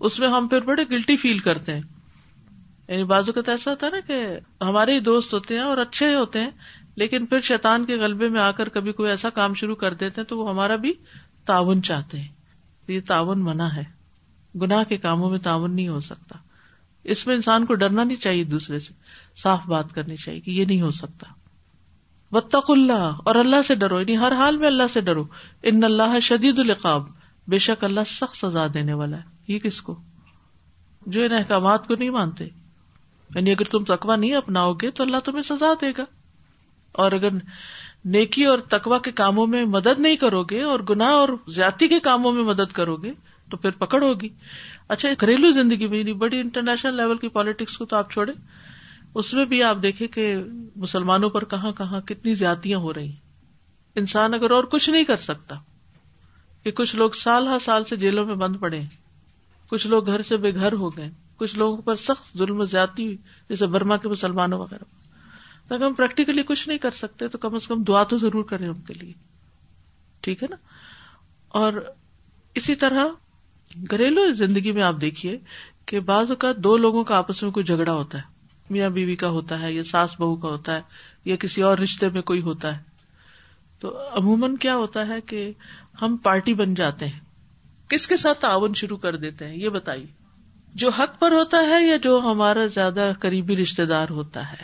اس 0.00 0.18
میں 0.18 0.28
ہم 0.28 0.48
پھر 0.48 0.60
بڑے 0.60 0.84
گلٹی 0.90 1.16
فیل 1.16 1.38
کرتے 1.38 1.74
ہیں۔ 1.74 1.80
یعنی 2.88 3.04
بازو 3.04 3.32
کا 3.32 3.40
تو 3.40 3.50
ایسا 3.50 3.70
ہوتا 3.70 3.86
ہے 3.86 3.90
نا 3.90 4.00
کہ 4.00 4.26
ہمارے 4.64 4.94
ہی 4.94 5.00
دوست 5.00 5.34
ہوتے 5.34 5.54
ہیں 5.54 5.62
اور 5.62 5.78
اچھے 5.78 6.06
ہی 6.06 6.14
ہوتے 6.14 6.40
ہیں، 6.40 6.50
لیکن 6.96 7.26
پھر 7.26 7.40
شیطان 7.40 7.84
کے 7.84 7.96
غلبے 7.96 8.28
میں 8.28 8.40
آ 8.40 8.50
کر 8.50 8.68
کبھی 8.68 8.92
کوئی 8.92 9.10
ایسا 9.10 9.30
کام 9.30 9.54
شروع 9.54 9.74
کر 9.74 9.94
دیتے 9.94 10.20
ہیں 10.20 10.28
تو 10.28 10.38
وہ 10.38 10.50
ہمارا 10.50 10.76
بھی 10.76 10.92
تعاون 11.46 11.82
چاہتے 11.82 12.20
ہیں۔ 12.20 12.28
یہ 12.88 13.00
تعاون 13.06 13.44
منع 13.44 13.66
ہے۔ 13.66 13.82
گناہ 14.60 14.84
کے 14.84 14.96
کاموں 14.96 15.30
میں 15.30 15.38
تعاون 15.38 15.76
نہیں 15.76 15.88
ہو 15.88 16.00
سکتا۔ 16.00 16.38
اس 17.04 17.26
میں 17.26 17.34
انسان 17.34 17.66
کو 17.66 17.74
ڈرنا 17.74 18.04
نہیں 18.04 18.16
چاہیے 18.16 18.44
دوسرے 18.44 18.78
سے۔ 18.78 18.94
صاف 19.42 19.66
بات 19.66 19.92
کرنی 19.94 20.16
چاہیے 20.16 20.40
کہ 20.40 20.50
یہ 20.50 20.64
نہیں 20.64 20.80
ہو 20.80 20.90
سکتا۔ 20.90 21.26
وطق 22.32 22.64
اللہ 22.68 23.16
اور 23.24 23.34
اللہ 23.34 23.62
سے 23.66 23.74
ڈرو 23.74 24.00
یعنی 24.00 24.18
ہر 24.18 24.32
حال 24.32 24.56
میں 24.56 24.66
اللہ 24.66 24.82
سے 24.92 25.00
ڈرو۔ 25.00 25.24
ان 25.62 25.84
اللہ 25.84 26.20
شدید 26.20 26.58
القاب 26.58 27.02
بے 27.48 27.58
شک 27.58 27.84
اللہ 27.84 28.00
سخت 28.06 28.36
سزا 28.36 28.66
دینے 28.74 28.92
والا 28.92 29.16
ہے۔ 29.16 29.22
یہ 29.48 29.58
کس 29.58 29.80
کو؟ 29.80 30.00
جو 31.06 31.22
ان 31.22 31.32
احکامات 31.32 31.88
کو 31.88 31.94
نہیں 31.98 32.10
مانتے۔ 32.10 32.44
یعنی 33.34 33.50
اگر 33.50 33.64
تم 33.64 33.84
تقوا 33.84 34.16
نہیں 34.16 34.34
اپناؤ 34.34 34.72
گے 34.72 34.90
تو 34.90 35.02
اللہ 35.02 35.16
تمہیں 35.24 35.42
سزا 35.42 35.74
دے 35.80 35.92
گا۔ 35.98 36.04
اور 36.92 37.12
اگر 37.12 37.28
نیکی 38.04 38.44
اور 38.44 38.58
تقوا 38.58 38.98
کے 38.98 39.12
کاموں 39.12 39.46
میں 39.46 39.64
مدد 39.64 39.98
نہیں 39.98 40.16
کرو 40.16 40.42
گے 40.44 40.62
اور 40.62 40.80
گناہ 40.90 41.08
اور 41.08 41.28
زیادتی 41.48 41.88
کے 41.88 42.00
کاموں 42.00 42.32
میں 42.32 42.42
مدد 42.42 42.72
کرو 42.72 42.96
گے 42.96 43.12
تو 43.50 43.56
پھر 43.56 43.70
پکڑ 43.70 44.02
ہوگی 44.02 44.28
اچھا 44.88 45.08
گھریلو 45.20 45.50
زندگی 45.50 45.88
میں 45.88 45.98
یعنی 45.98 46.12
بڑی 46.12 46.40
انٹرنیشنل 46.40 46.96
لیول 46.96 47.16
کی 47.16 47.28
پالیٹکس 47.28 47.78
کو 47.78 47.84
تو 47.84 47.96
آپ 47.96 48.12
چھوڑے 48.12 48.32
اس 49.14 49.34
میں 49.34 49.44
بھی 49.44 49.62
آپ 49.62 49.76
دیکھیں 49.82 50.08
کہ 50.08 50.36
مسلمانوں 50.76 51.30
پر 51.30 51.44
کہاں 51.44 51.72
کہاں 51.72 52.00
کتنی 52.00 52.34
زیادتیاں 52.34 52.78
ہو 52.78 52.94
رہی 52.94 53.12
انسان 53.94 54.34
اگر 54.34 54.50
اور 54.50 54.64
کچھ 54.64 54.90
نہیں 54.90 55.04
کر 55.04 55.16
سکتا 55.16 55.56
کہ 56.62 56.70
کچھ 56.70 56.96
لوگ 56.96 57.10
سال 57.10 57.48
ہر 57.48 57.58
سال 57.58 57.84
سے 57.84 57.96
جیلوں 57.96 58.26
میں 58.26 58.34
بند 58.34 58.56
پڑے 58.60 58.80
کچھ 59.70 59.86
لوگ 59.86 60.06
گھر 60.06 60.22
سے 60.22 60.36
بے 60.36 60.54
گھر 60.54 60.72
ہو 60.72 60.96
گئے 60.96 61.10
کچھ 61.36 61.56
لوگوں 61.56 61.82
پر 61.82 61.94
سخت 61.94 62.38
ظلم 62.38 62.60
و 62.60 62.64
زیادتی 62.64 63.04
ہوئی 63.04 63.16
جیسے 63.48 63.66
برما 63.66 63.96
کے 63.96 64.08
مسلمانوں 64.08 64.58
وغیرہ۔ 64.58 64.84
اگر 65.72 65.86
ہم 65.86 65.94
پریکٹیکلی 65.94 66.42
کچھ 66.42 66.68
نہیں 66.68 66.78
کر 66.78 66.90
سکتے 66.90 67.28
تو 67.28 67.38
کم 67.38 67.54
از 67.54 67.68
کم 67.68 67.82
دعا 67.82 68.02
تو 68.02 68.18
ضرور 68.18 68.44
کریں 68.44 68.68
ان 68.68 68.80
کے 68.80 68.94
لیے۔ 68.94 69.12
ٹھیک 70.20 70.42
ہے 70.42 70.48
نا؟ 70.50 70.56
اور 71.48 71.72
اسی 72.54 72.74
طرح 72.74 73.04
گھریلو 73.90 74.32
زندگی 74.32 74.72
میں 74.72 74.82
آپ 74.82 74.94
دیکھیے 75.00 75.38
کہ 75.86 76.00
بعض 76.00 76.30
اوقات 76.30 76.56
دو 76.56 76.76
لوگوں 76.76 77.04
کا 77.04 77.18
آپس 77.18 77.42
میں 77.42 77.50
کوئی 77.50 77.64
جھگڑا 77.64 77.92
ہوتا 77.92 78.18
ہے۔ 78.18 78.22
میاں 78.70 78.90
بیوی 78.90 79.16
کا 79.16 79.28
ہوتا 79.28 79.62
ہے 79.62 79.72
یا 79.72 79.84
ساس 79.84 80.14
بہو 80.20 80.36
کا 80.36 80.48
ہوتا 80.48 80.76
ہے 80.76 80.80
یا 81.24 81.36
کسی 81.36 81.62
اور 81.62 81.78
رشتے 81.78 82.08
میں 82.08 82.22
کوئی 82.22 82.42
ہوتا 82.42 82.76
ہے۔ 82.76 82.82
تو 83.80 83.98
عموماً 84.12 84.56
کیا 84.56 84.76
ہوتا 84.76 85.08
ہے 85.08 85.20
کہ 85.20 85.52
ہم 86.02 86.16
پارٹی 86.16 86.54
بن 86.54 86.74
جاتے 86.74 87.06
ہیں۔ 87.06 87.20
کس 87.88 88.06
کے 88.06 88.16
ساتھ 88.16 88.40
تعاون 88.40 88.74
شروع 88.74 88.96
کر 88.96 89.16
دیتے 89.16 89.48
ہیں؟ 89.48 89.56
یہ 89.56 89.68
بتائیے۔ 89.68 90.06
جو 90.74 90.90
حق 90.90 91.20
پر 91.20 91.32
ہوتا 91.32 91.58
ہے 91.58 91.86
یا 91.86 91.96
جو 91.96 92.20
ہمارا 92.24 92.66
زیادہ 92.66 93.12
قریبی 93.20 93.56
رشتے 93.56 93.86
دار 93.86 94.08
ہوتا 94.10 94.52
ہے؟ 94.52 94.56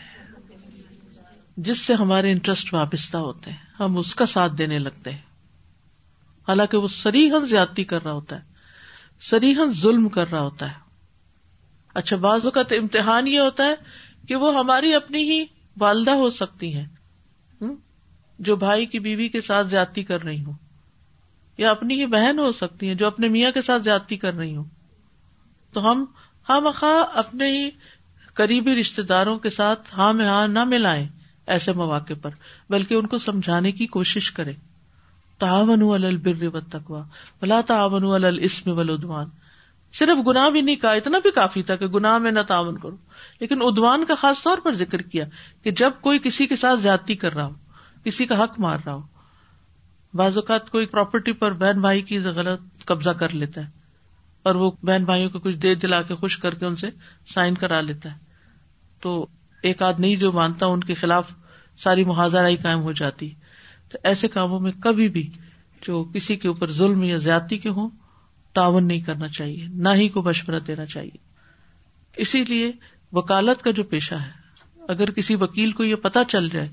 جس 1.57 1.81
سے 1.81 1.95
ہمارے 1.95 2.33
انٹرسٹ 2.33 2.75
وابستہ 2.75 3.17
ہوتے 3.17 3.50
ہیں۔ 3.50 3.59
ہم 3.81 3.99
اس 3.99 4.14
کا 4.14 4.26
ساتھ 4.26 4.52
دینے 4.59 4.79
لگتے 4.79 5.11
ہیں۔ 5.11 5.19
حالانکہ 6.49 6.76
وہ 6.76 6.88
سریحن 6.88 7.47
زیادتی 7.47 7.85
کر 7.85 8.05
رہا 8.05 8.12
ہوتا 8.12 8.37
ہے۔ 8.37 8.50
سریحن 9.23 9.73
ظلم 9.73 10.09
کر 10.09 10.31
رہا 10.31 10.41
ہوتا 10.41 10.71
ہے۔ 10.71 10.79
اچھا 11.95 12.17
بعض 12.17 12.45
اوقات 12.45 12.73
امتحان 12.73 13.27
یہ 13.27 13.41
ہوتا 13.41 13.65
ہے 13.65 13.75
کہ 14.29 14.37
وہ 14.37 14.55
ہماری 14.55 14.95
اپنی 14.95 15.23
ہی 15.23 15.45
والدہ 15.77 16.11
ہو 16.11 16.31
سکتی 16.31 16.75
ہیں 16.75 16.87
جو 18.39 18.57
بھائی 18.57 18.87
کی 18.87 18.99
بیوی 18.99 19.29
کے 19.29 19.41
ساتھ 19.41 19.67
زیادتی 19.67 20.03
کر 20.05 20.23
رہی 20.23 20.43
ہوں، 20.45 20.53
یا 21.59 21.71
اپنی 21.71 22.00
ہی 22.00 22.07
بہن 22.07 22.39
ہو 22.39 22.53
سکتی 22.53 22.89
ہیں 22.89 22.95
جو 22.95 23.07
اپنے 23.07 23.29
میاں 23.29 23.50
کے 23.53 23.62
ساتھ 23.62 23.83
زیادتی 23.83 24.17
کر 24.17 24.35
رہی 24.35 24.55
ہوں۔ 24.57 24.65
تو 25.75 25.91
ہم 25.91 26.05
ہاں 26.49 26.61
مخواہ 26.61 27.19
اپنے 27.19 27.49
ہی 27.49 27.71
قریبی 28.35 28.75
رشتے 28.75 29.03
داروں 29.03 29.39
کے 29.39 29.50
ساتھ 29.50 29.95
ہاں 29.95 30.12
میں 30.12 30.27
ہاں 30.27 30.47
نہ 30.49 30.65
ملائیں 30.65 31.09
ایسے 31.47 31.73
مواقع 31.73 32.15
پر، 32.23 32.31
بلکہ 32.71 32.95
ان 32.95 33.07
کو 33.07 33.19
سمجھانے 33.19 33.73
کی 33.73 33.87
کوشش 33.89 34.31
کرے 34.31 34.53
تعاون 35.41 36.05
البر 36.05 36.43
و 36.43 36.61
تقوا 36.61 37.05
بلا 37.43 37.61
تعاون 37.61 38.25
السم 38.25 38.71
ولادوان 38.71 39.27
صرف 39.93 40.27
گناہ 40.27 40.51
بھی 40.51 40.61
نہیں 40.61 40.77
کہا، 40.77 40.93
اتنا 40.93 41.19
بھی 41.19 41.31
کافی 41.31 41.63
تھا 41.63 41.77
کہ 41.77 41.87
گناہ 41.87 42.19
میں 42.19 42.31
نہ 42.31 42.41
تعاون 42.41 42.79
کرو۔ 42.79 42.97
لیکن 43.41 43.57
ادوان 43.61 44.05
کا 44.05 44.15
خاص 44.15 44.43
طور 44.43 44.59
پر 44.59 44.73
ذکر 44.73 45.03
کیا 45.03 45.25
کہ 45.63 45.71
جب 45.71 45.91
کوئی 46.01 46.19
کسی 46.19 46.47
کے 46.47 46.57
ساتھ 46.57 46.81
زیادتی 46.81 47.15
کر 47.15 47.35
رہا 47.35 47.47
ہو، 47.47 47.55
کسی 48.05 48.27
کا 48.27 48.45
حق 48.45 48.61
مار 48.61 48.79
رہا 48.87 48.95
ہو، 48.95 49.03
بعض 50.15 50.37
اوقات 50.37 50.71
کوئی 50.71 50.87
پراپرٹی 50.87 51.33
پر 51.33 51.53
بہن 51.53 51.81
بھائی 51.81 52.03
کی 52.03 52.19
غلط 52.19 52.85
قبضہ 52.85 53.11
کر 53.11 53.35
لیتا 53.35 53.61
ہے 53.61 53.71
اور 54.43 54.55
وہ 54.55 54.71
بہن 54.83 55.05
بھائیوں 55.05 55.31
کو 55.31 55.39
کچھ 55.39 55.57
دے 55.57 55.75
دلا 55.75 56.03
کے 56.03 56.15
خوش 56.15 56.39
کر 56.39 56.55
کے 56.55 56.67
ان 56.67 56.77
سے 56.77 56.91
سائن 57.35 57.55
کرا 57.55 57.81
لیتا 57.81 58.13
ہے۔ 58.13 58.19
تو 59.01 59.27
ایک 59.63 59.83
آدھ 59.83 60.01
نہیں 60.01 60.17
جو 60.17 60.33
مانتا 60.33 60.67
ان 60.67 60.81
کے 60.81 60.95
خلاف 60.95 61.33
ساری 61.79 62.05
محاذہ 62.05 62.39
قائم 62.63 62.81
ہو 62.81 62.93
جاتی۔ 62.93 63.35
تو 63.91 63.99
ایسے 64.05 64.29
کاموں 64.29 64.61
میں 64.61 64.73
کبھی 64.73 65.09
بھی 65.09 65.31
جو 65.83 66.05
کسی 66.05 66.37
کے 66.37 66.49
اوپر 66.49 66.73
ظلم 66.73 67.03
یا 67.03 67.17
زیادتی 67.17 67.59
کے 67.59 67.69
ہوں، 67.69 67.91
تعاون 68.53 68.89
نہیں 68.89 69.01
کرنا 69.01 69.29
چاہیے، 69.29 69.67
نہ 69.69 69.89
ہی 69.95 70.09
کو 70.09 70.23
مشورہ 70.23 70.59
دینا 70.59 70.87
چاہیے۔ 70.87 71.17
اسی 72.17 72.45
لیے 72.45 72.73
وکالت 73.13 73.63
کا 73.63 73.71
جو 73.71 73.85
پیشہ 73.85 74.15
ہے، 74.15 74.31
اگر 74.89 75.11
کسی 75.11 75.35
وکیل 75.35 75.73
کو 75.73 75.85
یہ 75.85 75.95
پتا 75.95 76.25
چل 76.25 76.49
جائے 76.49 76.69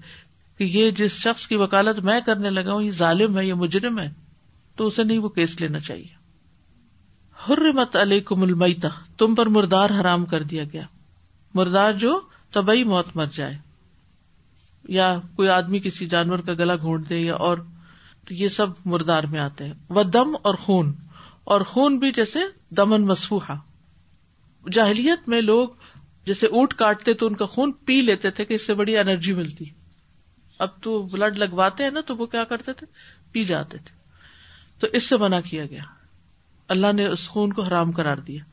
کہ 0.58 0.64
یہ 0.64 0.92
جس 0.92 1.12
شخص 1.12 1.48
کی 1.48 1.56
وکالت 1.56 2.00
میں 2.00 2.20
کرنے 2.26 2.50
لگا 2.50 2.74
ہوں، 2.74 2.82
یہ 2.82 2.92
ظالم 2.92 3.38
ہے، 3.38 3.46
یہ 3.46 3.54
مجرم 3.54 4.00
ہے، 4.00 4.14
تو 4.76 4.86
اسے 4.86 5.04
نہیں 5.04 5.18
وہ 5.18 5.30
کیس 5.30 5.62
لینا 5.62 5.80
چاہیے۔ 5.80 6.18
حرمت 7.50 7.96
علیکم 7.96 8.42
المیتا 8.42 8.88
تم 9.18 9.36
پر 9.36 9.46
مردار 9.46 9.90
حرام 10.02 10.26
کر 10.26 10.44
دیا 10.44 10.64
گیا۔ 10.74 10.86
مردار 11.54 11.94
جو 11.94 12.22
طبی 12.52 12.84
موت 12.84 13.08
مر 13.16 13.26
جائے۔ 13.26 13.67
یا 14.84 15.20
کوئی 15.36 15.50
آدمی 15.50 15.80
کسی 15.80 16.06
جانور 16.06 16.40
کا 16.40 16.54
گلا 16.54 16.76
گھونٹ 16.76 17.10
دے 17.10 17.20
یا 17.20 17.36
اور 17.36 17.58
تو 18.28 18.34
یہ 18.34 18.48
سب 18.48 18.68
مردار 18.86 19.24
میں 19.24 19.40
آتے 19.40 19.66
ہیں۔ 19.66 19.74
وہ 19.90 20.04
دم 20.04 20.36
اور 20.42 20.56
خون۔ 20.56 20.94
اور 21.44 21.62
خون 21.62 21.98
بھی 21.98 22.12
جیسے 22.12 22.40
دمن 22.70 23.06
مسفوحا 23.06 23.56
جاہلیت 24.72 25.30
میں 25.30 25.42
لوگ 25.42 25.70
جیسے 26.26 26.48
اونٹ 26.48 26.74
کاٹتے 26.74 27.14
تو 27.14 27.28
ان 27.28 27.36
کا 27.36 27.46
خون 27.46 27.72
پی 27.72 28.02
لیتے 28.02 28.30
تھے 28.30 28.46
کہ 28.46 28.54
اس 28.54 28.68
سے 28.68 28.74
بڑی 28.74 28.98
انرجی 28.98 29.34
ملتی۔ 29.34 29.66
اب 30.60 30.82
تو 30.82 31.02
بلڈ 31.02 31.38
لگواتے 31.38 31.84
ہیں 31.84 31.92
نا 31.92 32.02
تو 32.02 32.16
وہ 32.16 32.26
کیا 32.26 32.44
کرتے 32.44 32.74
تھے؟ 32.74 32.88
پی 33.32 33.46
جاتے 33.46 33.78
تھے۔ 33.78 33.98
تو 34.80 34.88
اس 34.94 35.04
سے 35.04 35.18
منع 35.18 35.40
کیا 35.40 35.66
گیا۔ 35.66 35.82
اللہ 36.68 36.92
نے 36.94 37.06
اس 37.06 37.30
خون 37.30 37.54
کو 37.54 37.62
حرام 37.62 37.92
کرار 37.92 38.18
دیا۔ 38.18 38.44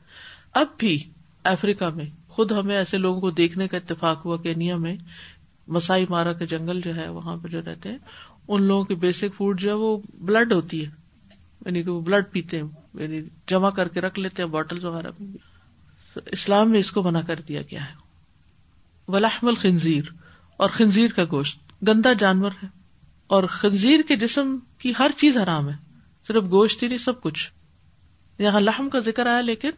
اب 0.53 0.67
بھی 0.77 1.03
افریقہ 1.43 1.85
میں 1.95 2.05
خود 2.27 2.51
ہمیں 2.51 2.75
ایسے 2.75 2.97
لوگوں 2.97 3.21
کو 3.21 3.31
دیکھنے 3.31 3.67
کا 3.67 3.77
اتفاق 3.77 4.25
ہوا، 4.25 4.37
کینیا 4.37 4.77
میں 4.77 4.97
مسائی 5.67 6.05
مارا 6.09 6.33
کے 6.33 6.47
جنگل 6.47 6.81
جو 6.81 6.95
ہے، 6.95 7.09
وہاں 7.09 7.37
پہ 7.37 7.47
جو 7.47 7.61
رہتے 7.61 7.89
ہیں، 7.89 7.97
ان 8.47 8.63
لوگوں 8.63 8.83
کی 8.83 8.95
بیسک 8.95 9.35
فوڈ 9.37 9.61
جو 9.61 9.69
ہے، 9.69 9.73
وہ 9.73 9.97
بلڈ 10.13 10.53
ہوتی 10.53 10.85
ہے۔ 10.85 10.91
یعنی 11.65 11.83
کہ 11.83 11.91
وہ 11.91 12.01
بلڈ 12.01 12.25
پیتے 12.31 12.61
ہیں۔ 12.61 12.69
یعنی 12.93 13.21
جمع 13.47 13.69
کر 13.69 13.87
کے 13.87 14.01
رکھ 14.01 14.19
لیتے 14.19 14.43
ہیں 14.43 14.49
بوٹل 14.49 14.85
وغیرہ۔ 14.85 15.11
میں 15.19 15.37
اسلام 16.25 16.71
میں 16.71 16.79
اس 16.79 16.91
کو 16.91 17.03
منع 17.03 17.21
کر 17.21 17.39
دیا 17.47 17.61
گیا 17.61 17.85
ہے۔ 17.85 17.93
ولاحم 19.07 19.47
الخنزیر 19.47 20.03
اور 20.57 20.69
خنزیر 20.69 21.11
کا 21.11 21.23
گوشت۔ 21.31 21.59
گندا 21.87 22.13
جانور 22.13 22.51
ہے۔ 22.63 22.67
اور 23.27 23.43
خنزیر 23.43 23.99
کے 24.07 24.15
جسم 24.15 24.57
کی 24.77 24.93
ہر 24.99 25.11
چیز 25.17 25.37
حرام 25.37 25.69
ہے۔ 25.69 25.75
صرف 26.27 26.43
گوشت 26.43 26.83
ہی 26.83 26.87
نہیں، 26.87 26.97
سب 26.97 27.21
کچھ۔ 27.21 27.51
یہاں 28.39 28.61
لحم 28.61 28.89
کا 28.89 28.99
ذکر 28.99 29.25
آیا، 29.25 29.41
لیکن 29.41 29.69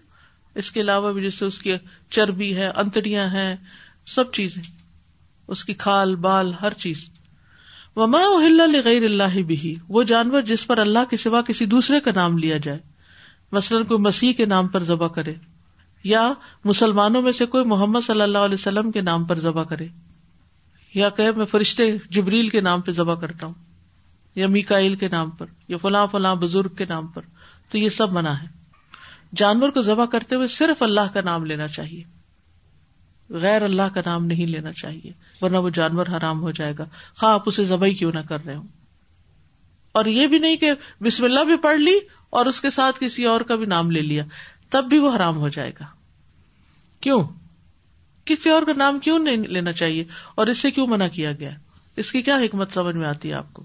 اس 0.55 0.71
کے 0.71 0.81
علاوہ 0.81 1.13
بھی 1.13 1.21
جیسے 1.21 1.45
اس 1.45 1.59
کی 1.59 1.73
چربی 2.09 2.55
ہے، 2.55 2.67
انتڑیاں 2.67 3.27
ہیں، 3.27 3.55
سب 4.05 4.31
چیزیں۔ 4.31 4.76
اس 5.47 5.65
کی 5.65 5.73
کھال 5.73 6.15
بال 6.15 6.53
ہر 6.61 6.73
چیز۔ 6.73 7.09
وما 7.95 8.21
غیر 8.85 9.03
اللہ 9.03 9.41
بھی 9.41 9.75
وہ 9.89 10.03
جانور 10.03 10.41
جس 10.41 10.67
پر 10.67 10.77
اللہ 10.77 10.99
کے 11.09 11.17
سوا 11.17 11.41
کسی 11.41 11.65
دوسرے 11.65 11.99
کا 11.99 12.11
نام 12.15 12.37
لیا 12.37 12.57
جائے۔ 12.57 12.79
مثلاً 13.51 13.83
کوئی 13.83 13.99
مسیح 13.99 14.33
کے 14.33 14.45
نام 14.45 14.67
پر 14.67 14.83
ذبح 14.83 15.07
کرے۔ 15.07 15.33
یا 16.03 16.33
مسلمانوں 16.65 17.21
میں 17.21 17.31
سے 17.31 17.45
کوئی 17.45 17.65
محمد 17.65 17.99
صلی 18.03 18.21
اللہ 18.21 18.37
علیہ 18.37 18.53
وسلم 18.53 18.91
کے 18.91 19.01
نام 19.01 19.25
پر 19.25 19.39
ذبح 19.39 19.63
کرے۔ 19.63 19.87
یا 20.93 21.09
کہ 21.09 21.31
میں 21.31 21.45
فرشتے 21.45 21.97
جبریل 22.09 22.49
کے 22.49 22.61
نام 22.61 22.81
پہ 22.81 22.91
ذبح 22.91 23.15
کرتا 23.15 23.47
ہوں۔ 23.47 23.53
یا 24.35 24.47
میکائل 24.47 24.95
کے 24.95 25.07
نام 25.07 25.29
پر۔ 25.29 25.45
یا 25.67 25.77
فلاں 25.77 26.07
فلاں 26.11 26.35
بزرگ 26.35 26.69
کے 26.69 26.85
نام 26.85 27.07
پر۔ 27.07 27.21
تو 27.71 27.77
یہ 27.77 27.89
سب 27.89 28.13
منع 28.13 28.31
ہے۔ 28.31 28.47
جانور 29.35 29.69
کو 29.69 29.81
ذبح 29.81 30.05
کرتے 30.05 30.35
ہوئے 30.35 30.47
صرف 30.47 30.83
اللہ 30.83 31.13
کا 31.13 31.21
نام 31.21 31.45
لینا 31.45 31.67
چاہیے۔ 31.67 32.16
غیر 33.29 33.61
اللہ 33.61 33.81
کا 33.93 34.01
نام 34.05 34.25
نہیں 34.25 34.47
لینا 34.47 34.73
چاہیے، 34.73 35.11
ورنہ 35.41 35.57
وہ 35.57 35.69
جانور 35.69 36.07
حرام 36.07 36.41
ہو 36.41 36.51
جائے 36.51 36.73
گا۔ 36.79 36.85
خواہ 37.15 37.33
آپ 37.33 37.43
اسے 37.45 37.65
ذبح 37.65 37.87
کیوں 37.87 38.11
نہ 38.13 38.19
کر 38.19 38.45
رہے 38.45 38.55
ہوں۔ 38.55 38.67
اور 39.91 40.05
یہ 40.05 40.27
بھی 40.27 40.37
نہیں 40.37 40.55
کہ 40.55 40.71
بسم 41.01 41.23
اللہ 41.23 41.39
بھی 41.39 41.57
پڑھ 41.57 41.79
لی 41.79 41.99
اور 42.29 42.45
اس 42.45 42.61
کے 42.61 42.69
ساتھ 42.69 42.97
کسی 42.99 43.25
اور 43.25 43.41
کا 43.41 43.55
بھی 43.55 43.65
نام 43.65 43.91
لے 43.91 44.01
لیا، 44.01 44.23
تب 44.69 44.85
بھی 44.85 44.97
وہ 44.97 45.15
حرام 45.15 45.37
ہو 45.37 45.49
جائے 45.49 45.71
گا۔ 45.79 45.85
کیوں؟ 47.01 47.23
کسی 48.25 48.49
اور 48.49 48.63
کا 48.63 48.73
نام 48.73 48.99
کیوں 48.99 49.19
نہیں 49.19 49.37
لینا 49.37 49.71
چاہیے؟ 49.71 50.03
اور 50.35 50.47
اس 50.47 50.57
سے 50.57 50.71
کیوں 50.71 50.87
منع 50.87 51.07
کیا 51.07 51.31
گیا؟ 51.31 51.49
اس 51.95 52.11
کی 52.11 52.21
کیا 52.21 52.37
حکمت 52.37 52.71
سمجھ 52.71 52.95
میں 52.95 53.07
آتی 53.07 53.29
ہے 53.29 53.33
آپ 53.33 53.53
کو؟ 53.53 53.63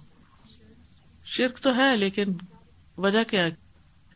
شرک 1.25 1.59
تو 1.59 1.77
ہے، 1.77 1.97
لیکن 1.97 2.25
وجہ 2.99 3.23
کیا 3.23 3.45
ہے؟ 3.45 3.51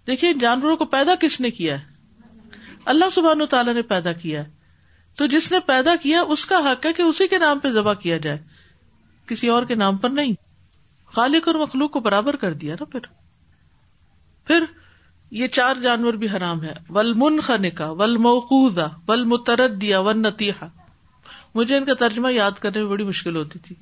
دیکھیے، 0.06 0.32
جانوروں 0.32 0.76
کو 0.76 0.84
پیدا 0.84 1.14
کس 1.20 1.40
نے 1.40 1.50
کیا 1.50 1.78
ہے؟ 1.78 1.84
اللہ 2.84 3.04
سبحان 3.12 3.42
و 3.42 3.46
تعالیٰ 3.46 3.74
نے 3.74 3.82
پیدا 3.82 4.12
کیا 4.12 4.44
ہے۔ 4.44 4.55
تو 5.16 5.26
جس 5.26 5.52
نے 5.52 5.60
پیدا 5.60 5.96
کیا 6.02 6.22
اس 6.22 6.46
کا 6.46 6.58
حق 6.58 6.86
ہے 6.86 6.92
کہ 6.92 7.02
اسی 7.02 7.28
کے 7.28 7.38
نام 7.38 7.58
پہ 7.58 7.70
ذبح 7.70 7.94
کیا 7.94 8.16
جائے۔ 8.16 8.38
کسی 9.26 9.48
اور 9.48 9.62
کے 9.62 9.74
نام 9.74 9.96
پر 9.96 10.08
نہیں۔ 10.08 10.32
خالق 11.14 11.48
اور 11.48 11.54
مخلوق 11.54 11.90
کو 11.90 12.00
برابر 12.00 12.36
کر 12.36 12.52
دیا 12.52 12.74
نا 12.74 12.84
پھر۔ 12.84 13.00
پھر 14.46 14.64
یہ 15.30 15.46
چار 15.46 15.76
جانور 15.82 16.14
بھی 16.14 16.28
حرام 16.28 16.62
ہے 16.62 16.72
ول 16.88 17.12
من 17.16 17.40
خنکا 17.40 17.90
ول 17.90 18.16
موقوزہ 18.16 18.88
ول 19.08 19.24
متردیا 19.24 20.00
ون 20.00 20.22
نتیحا 20.22 20.66
مجھے 21.54 21.76
ان 21.76 21.84
کا 21.84 21.94
ترجمہ 21.94 22.32
یاد 22.32 22.50
کرنے 22.50 22.82
میں 22.82 22.90
بڑی 22.90 23.04
مشکل 23.04 23.36
ہوتی 23.36 23.58
تھی۔ 23.58 23.76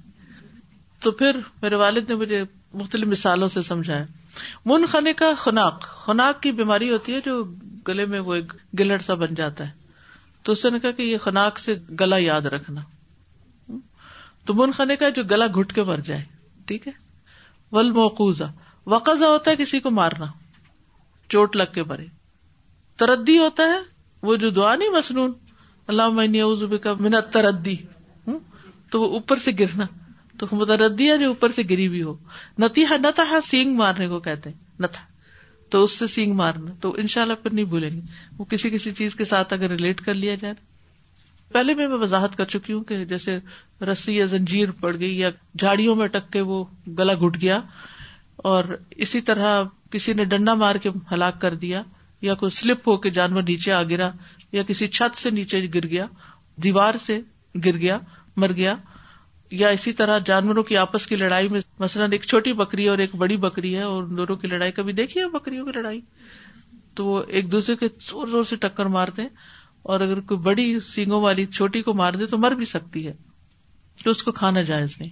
تو 1.00 1.10
پھر 1.10 1.36
میرے 1.62 1.74
والد 1.74 2.08
نے 2.08 2.14
مجھے 2.14 2.44
مختلف 2.74 3.08
مثالوں 3.08 3.48
سے 3.48 3.62
سمجھایا۔ 3.62 4.04
من 4.66 4.86
خنے 4.86 5.12
کا 5.12 5.32
خناق۔ 5.38 5.80
خناق 5.80 6.42
کی 6.42 6.52
بیماری 6.52 6.90
ہوتی 6.90 7.14
ہے 7.14 7.20
جو 7.20 7.44
گلے 7.88 8.04
میں 8.04 8.20
وہ 8.20 8.34
ایک 8.34 8.52
گلڑ 8.78 8.98
سا 8.98 9.14
بن 9.14 9.34
جاتا 9.34 9.68
ہے۔ 9.68 9.83
تو 10.44 10.52
اس 10.52 10.66
نے 10.66 10.78
کہا 10.78 10.90
کہ 10.90 11.02
یہ 11.02 11.18
خناق 11.18 11.58
سے 11.58 11.74
گلا 12.00 12.16
یاد 12.18 12.40
رکھنا۔ 12.40 12.80
تو 14.44 14.54
من 14.54 14.72
خنے 14.72 14.96
کا 14.96 15.08
جو 15.08 15.22
گلا 15.24 15.46
گٹ 15.60 15.72
کے 15.72 15.82
مر 15.82 15.96
جائے، 15.96 16.24
ٹھیک 16.64 16.86
ہے؟ 16.86 16.92
ول 17.72 17.92
موقوزہ 17.92 18.44
وقزا 18.86 19.28
ہوتا 19.28 19.50
ہے 19.50 19.56
کسی 19.56 19.80
کو 19.80 19.90
مارنا، 19.90 20.26
چوٹ 21.28 21.56
لگ 21.56 21.72
کے 21.74 21.82
مرے۔ 21.82 22.06
تردی 22.96 23.38
ہوتا 23.38 23.62
ہے، 23.62 23.78
وہ 24.22 24.36
جو 24.36 24.50
دعا 24.50 24.76
نہیں 24.76 24.90
مصنون 24.90 25.32
اللہ 25.86 26.76
کا 26.82 26.94
منت 26.94 27.32
تردی 27.32 27.76
تو 28.90 29.00
وہ 29.00 29.06
اوپر 29.06 29.36
سے 29.36 29.50
گرنا۔ 29.58 29.84
تو 30.38 30.46
متردی 30.52 31.10
ہے 31.10 31.18
جو 31.18 31.28
اوپر 31.28 31.48
سے 31.48 31.62
گری 31.70 31.88
بھی 31.88 32.02
ہو۔ 32.02 32.14
نتیحا 32.58 32.96
نتہا 32.96 33.38
سینگ 33.46 33.76
مارنے 33.76 34.08
کو 34.08 34.20
کہتے 34.20 34.50
ہیں 34.50 34.56
نتھا 34.80 35.04
تو 35.74 35.82
اس 35.82 35.98
سے 35.98 36.06
سینگ 36.06 36.34
مارنا 36.34 36.70
تو 36.80 36.94
ان 36.98 37.06
شاء 37.06 37.22
اللہ 37.22 37.32
پھر 37.32 37.52
نہیں 37.52 37.64
بھولیں 37.64 37.90
گے۔ 37.90 38.00
وہ 38.38 38.44
کسی 38.44 38.70
کسی 38.70 38.92
چیز 38.92 39.14
کے 39.14 39.24
ساتھ 39.24 39.52
اگر 39.52 39.70
ریلیٹ 39.70 40.00
کر 40.00 40.14
لیا 40.14 40.34
جائے۔ 40.34 40.54
پہلے 41.52 41.74
بھی 41.74 41.86
میں 41.86 41.96
وضاحت 41.96 42.36
کر 42.36 42.44
چکی 42.44 42.72
ہوں 42.72 42.84
کہ 42.84 43.04
جیسے 43.04 43.38
رسی 43.80 44.16
یا 44.16 44.26
زنجیر 44.26 44.70
پڑ 44.70 44.96
گئی 45.00 45.18
یا 45.18 45.30
جھاڑیوں 45.58 45.96
میں 45.96 46.06
ٹک 46.06 46.32
کے 46.32 46.40
وہ 46.40 46.64
گلا 46.98 47.14
گٹ 47.14 47.40
گیا 47.40 47.60
اور 48.36 48.64
اسی 48.90 49.20
طرح 49.20 49.62
کسی 49.90 50.12
نے 50.12 50.24
ڈنڈا 50.24 50.54
مار 50.54 50.74
کے 50.74 50.90
ہلاک 51.12 51.40
کر 51.40 51.54
دیا 51.54 51.82
یا 52.20 52.34
کوئی 52.34 52.50
سلپ 52.50 52.88
ہو 52.88 52.96
کے 52.96 53.10
جانور 53.10 53.42
نیچے 53.42 53.72
آ 53.72 53.82
گرا 53.82 54.10
یا 54.52 54.62
کسی 54.62 54.88
چھت 54.88 55.18
سے 55.18 55.30
نیچے 55.30 55.66
گر 55.74 55.86
گیا، 55.86 56.06
دیوار 56.56 56.94
سے 57.06 57.20
گر 57.64 57.76
گیا، 57.76 57.98
مر 58.36 58.52
گیا 58.52 58.76
یا 59.50 59.68
اسی 59.68 59.92
طرح 59.92 60.18
جانوروں 60.18 60.62
کی 60.62 60.76
آپس 60.76 61.06
کی 61.06 61.16
لڑائی 61.16 61.48
میں 61.48 61.60
مثلاً 61.78 62.12
ایک 62.12 62.22
چھوٹی 62.22 62.52
بکری 62.52 62.88
اور 62.88 62.98
ایک 62.98 63.14
بڑی 63.14 63.36
بکری 63.36 63.76
ہے 63.76 63.82
اور 63.82 64.02
دونوں 64.02 64.36
کی 64.36 64.48
لڑائی 64.48 64.72
کبھی 64.72 64.92
دیکھی 64.92 65.20
ہے 65.20 65.28
بکریوں 65.28 65.66
کی 65.66 65.72
لڑائی؟ 65.74 66.00
تو 66.94 67.06
وہ 67.06 67.22
ایک 67.28 67.52
دوسرے 67.52 67.76
کے 67.76 67.88
زور 68.00 68.26
زور 68.26 68.44
سے 68.44 68.56
ٹکر 68.56 68.86
مارتے 68.86 69.22
ہیں 69.22 69.28
اور 69.82 70.00
اگر 70.00 70.20
کوئی 70.20 70.40
بڑی 70.40 70.80
سینگوں 70.80 71.22
والی 71.22 71.46
چھوٹی 71.46 71.82
کو 71.82 71.94
مار 71.94 72.12
دے 72.12 72.26
تو 72.26 72.38
مر 72.38 72.52
بھی 72.52 72.64
سکتی 72.64 73.06
ہے، 73.06 73.12
تو 74.04 74.10
اس 74.10 74.22
کو 74.22 74.32
کھانا 74.32 74.62
جائز 74.62 74.94
نہیں۔ 75.00 75.10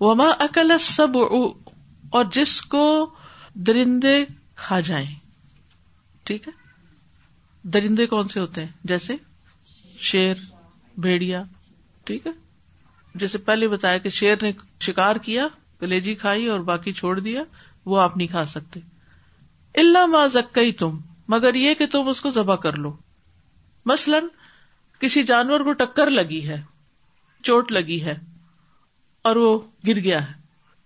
وہ 0.00 0.32
اکل 0.38 0.72
سب 0.80 1.18
اور 2.10 2.24
جس 2.32 2.60
کو 2.60 3.14
درندے 3.54 4.24
کھا 4.56 4.80
جائیں۔ 4.80 5.14
ٹھیک 6.22 6.48
ہے؟ 6.48 6.52
درندے 7.62 8.06
کون 8.06 8.28
سے 8.28 8.40
ہوتے 8.40 8.60
ہیں؟ 8.60 8.72
جیسے 8.84 9.16
شیر، 10.00 10.34
بھیڑیا۔ 10.98 11.42
ٹھیک 12.04 12.26
ہے؟ 12.26 12.43
جیسے 13.14 13.38
پہلے 13.38 13.68
بتایا 13.68 13.98
کہ 13.98 14.08
شیر 14.08 14.36
نے 14.42 14.52
شکار 14.80 15.16
کیا 15.16 15.46
کلیجی 15.80 16.14
کھائی 16.14 16.46
اور 16.46 16.60
باقی 16.60 16.92
چھوڑ 16.92 17.20
دیا، 17.20 17.42
وہ 17.86 18.00
آپ 18.00 18.16
نہیں 18.16 18.28
کھا 18.28 18.44
سکتے۔ 18.44 18.80
اللہ 19.74 20.06
ما 20.06 20.26
زکئی 20.26 20.72
تم 20.72 20.98
مگر 21.28 21.54
یہ 21.54 21.74
کہ 21.74 21.86
تم 21.86 22.08
اس 22.08 22.20
کو 22.20 22.30
ذبح 22.30 22.56
کر 22.56 22.76
لو۔ 22.76 22.96
مثلاً، 23.86 24.24
کسی 24.98 25.22
جانور 25.22 25.60
کو 25.60 25.72
ٹکر 25.72 26.10
لگی 26.10 26.48
ہے، 26.48 26.62
چوٹ 27.42 27.72
لگی 27.72 28.02
ہے، 28.02 28.18
اور 29.22 29.36
وہ 29.36 29.58
گر 29.86 29.96
گیا 29.96 30.28
ہے، 30.28 30.32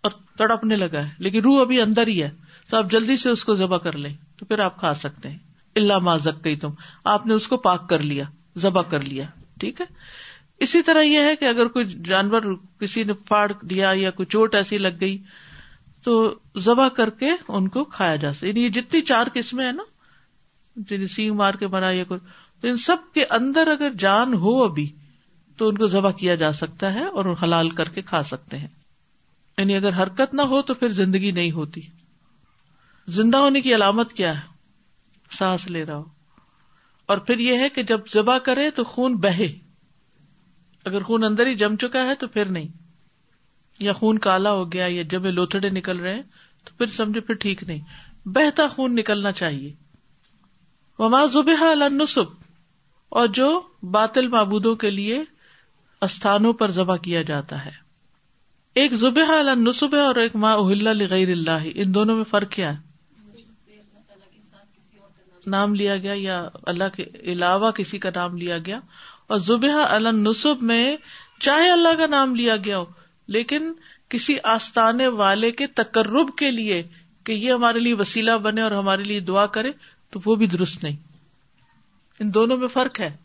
اور 0.01 0.11
تڑپنے 0.39 0.77
لگا 0.77 1.07
ہے، 1.07 1.11
لیکن 1.19 1.41
روح 1.41 1.61
ابھی 1.61 1.81
اندر 1.81 2.07
ہی 2.07 2.23
ہے، 2.23 2.31
تو 2.69 2.77
آپ 2.77 2.91
جلدی 2.91 3.17
سے 3.17 3.31
اس 3.31 3.45
کو 3.45 3.55
ذبح 3.55 3.79
کر 3.79 3.97
لیں، 3.97 4.15
تو 4.37 4.47
پھر 4.47 4.59
آپ 4.59 4.79
کھا 4.81 4.95
سکتے 4.95 5.31
ہیں۔ 5.31 5.39
اللہ 5.77 5.99
ما 5.99 6.17
زکئی 6.17 6.57
تم 6.57 6.71
آپ 7.05 7.27
نے 7.27 7.35
اس 7.35 7.49
کو 7.49 7.57
پاک 7.57 7.89
کر 7.89 7.99
لیا، 7.99 8.25
ذبح 8.57 8.83
کر 8.83 9.01
لیا، 9.01 9.25
ٹھیک 9.61 9.81
ہے؟ 9.81 9.87
اسی 10.61 10.83
طرح 10.83 11.03
یہ 11.03 11.19
ہے 11.19 11.37
کہ 11.37 11.45
اگر 11.45 11.69
کوئی 11.69 11.87
جانور 11.87 12.43
کسی 12.81 13.05
نے 13.05 13.13
پھاڑ 13.13 13.53
دیا 13.53 13.93
یا 13.95 14.11
کوئی 14.11 14.27
چوٹ 14.27 14.55
ایسی 14.55 14.79
لگ 14.79 15.01
گئی 15.01 15.23
تو 16.03 16.39
ذبح 16.59 16.89
کر 16.89 17.11
کے 17.11 17.31
ان 17.49 17.69
کو 17.69 17.85
کھایا 17.85 18.17
جا 18.17 18.33
سکتا 18.33 18.47
یعنی 18.47 18.65
یہ 18.65 18.69
جتنی 18.69 19.01
چار 19.03 19.27
قسمیں 19.33 19.65
ہیں 19.65 19.73
نا 19.73 19.83
جن 20.77 21.09
سینگ 21.09 21.35
مار 21.35 21.55
کے 21.55 21.67
بنا 21.67 21.91
یا 21.91 22.05
کوئی، 22.05 22.21
تو 22.61 22.69
ان 22.69 22.77
سب 22.77 22.97
کے 23.15 23.25
اندر 23.31 23.67
اگر 23.67 23.93
جان 23.93 24.35
ہو 24.35 24.65
ابھی، 24.65 24.93
تو 25.57 25.69
ان 25.69 25.79
کو 25.79 25.87
ذبح 25.87 26.11
کیا 26.11 26.35
جا 26.35 26.53
سکتا 26.53 26.95
ہے 26.95 27.05
اور 27.05 27.35
حلال 27.43 27.71
کر 27.71 27.89
کے 27.89 28.03
کھا 28.03 28.23
سکتے 28.23 28.59
ہیں۔ 28.59 28.69
یعنی 29.59 29.77
اگر 29.77 30.03
حرکت 30.03 30.35
نہ 30.35 30.43
ہو 30.43 30.63
تو 30.63 30.75
پھر 30.75 30.89
زندگی 30.89 31.31
نہیں 31.31 31.53
ہوتی۔ 31.53 31.81
زندہ 33.09 33.37
ہونے 33.37 33.61
کی 33.61 33.75
علامت 33.75 34.13
کیا 34.13 34.35
ہے؟ 34.35 34.41
سانس 35.31 35.67
لے 35.67 35.85
رہا 35.85 35.97
ہو۔ 35.97 36.05
اور 37.07 37.19
پھر 37.19 37.39
یہ 37.39 37.59
ہے 37.59 37.69
کہ 37.69 37.83
جب 37.83 38.01
ذبح 38.15 38.39
کرے 38.39 38.71
تو 38.71 38.85
خون 38.85 39.17
بہے۔ 39.17 39.68
اگر 40.85 41.03
خون 41.03 41.25
اندر 41.25 41.47
ہی 41.47 41.55
جم 41.55 41.77
چکا 41.77 42.03
ہے 42.03 42.15
تو 42.15 42.29
پھر 42.29 42.45
نہیں۔ 42.45 42.69
یا 43.79 43.93
خون 43.93 44.19
کالا 44.19 44.53
ہو 44.53 44.73
گیا 44.73 44.87
یا 44.89 45.03
جب 45.03 45.27
لوتھڑے 45.27 45.71
نکل 45.71 46.01
رہے 46.01 46.23
تو 46.65 46.71
پھر 46.79 46.87
سمجھے 46.87 47.21
پھر 47.21 47.35
ٹھیک 47.35 47.63
نہیں۔ 47.63 47.81
بہتا 48.29 48.69
خون 48.69 48.95
نکلنا 48.95 49.33
چاہیے۔ 49.33 49.75
وما 50.99 51.27
زبہ 51.27 51.89
نصب 51.89 52.25
اور 53.09 53.29
جو 53.29 53.61
باطل 53.83 54.29
معبودوں 54.29 54.77
کے 54.77 54.91
لیے 54.91 55.25
استھانوں 56.01 56.53
پر 56.53 56.71
ذبح 56.71 56.97
کیا 56.97 57.23
جاتا 57.23 57.65
ہے۔ 57.65 57.71
ایک 58.75 58.93
زبہ 58.93 59.55
نصب 59.55 59.95
ہے 59.95 60.01
اور 60.01 60.17
ایک 60.17 60.37
ماں 60.37 60.57
اہل 60.57 61.07
غیر 61.11 61.29
اللہ۔ 61.29 61.69
ان 61.75 61.95
دونوں 61.95 62.17
میں 62.17 62.25
فرق 62.25 62.51
کیا 62.51 62.79
ہے؟ 62.79 62.89
نام 65.47 65.75
لیا 65.75 65.97
گیا 65.97 66.15
یا 66.17 66.49
اللہ 66.63 66.89
کے 66.97 67.05
علاوہ 67.19 67.71
کسی 67.71 67.99
کا 67.99 68.11
نام 68.15 68.37
لیا 68.37 68.59
گیا۔ 68.59 68.81
اور 69.29 69.39
زبہ 69.39 69.87
النصب 69.89 70.63
میں 70.63 70.97
چاہے 71.41 71.71
اللہ 71.71 71.95
کا 71.99 72.07
نام 72.07 72.35
لیا 72.35 72.57
گیا 72.57 72.79
ہو، 72.79 72.85
لیکن 73.27 73.73
کسی 74.09 74.37
آستانے 74.43 75.07
والے 75.07 75.51
کے 75.51 75.67
تقرب 75.67 76.37
کے 76.37 76.51
لیے 76.51 76.89
کہ 77.25 77.33
یہ 77.33 77.53
ہمارے 77.53 77.79
لیے 77.79 77.95
وسیلہ 77.95 78.31
بنے 78.31 78.63
اور 78.63 78.71
ہمارے 78.71 79.03
لیے 79.03 79.21
دعا 79.21 79.47
کرے، 79.47 79.73
تو 80.11 80.21
وہ 80.25 80.37
بھی 80.37 80.47
درست 80.47 80.85
نہیں۔ 80.85 80.97
ان 82.21 82.35
دونوں 82.35 82.57
میں 82.57 82.69
فرق 82.69 83.01
ہے۔ 83.01 83.17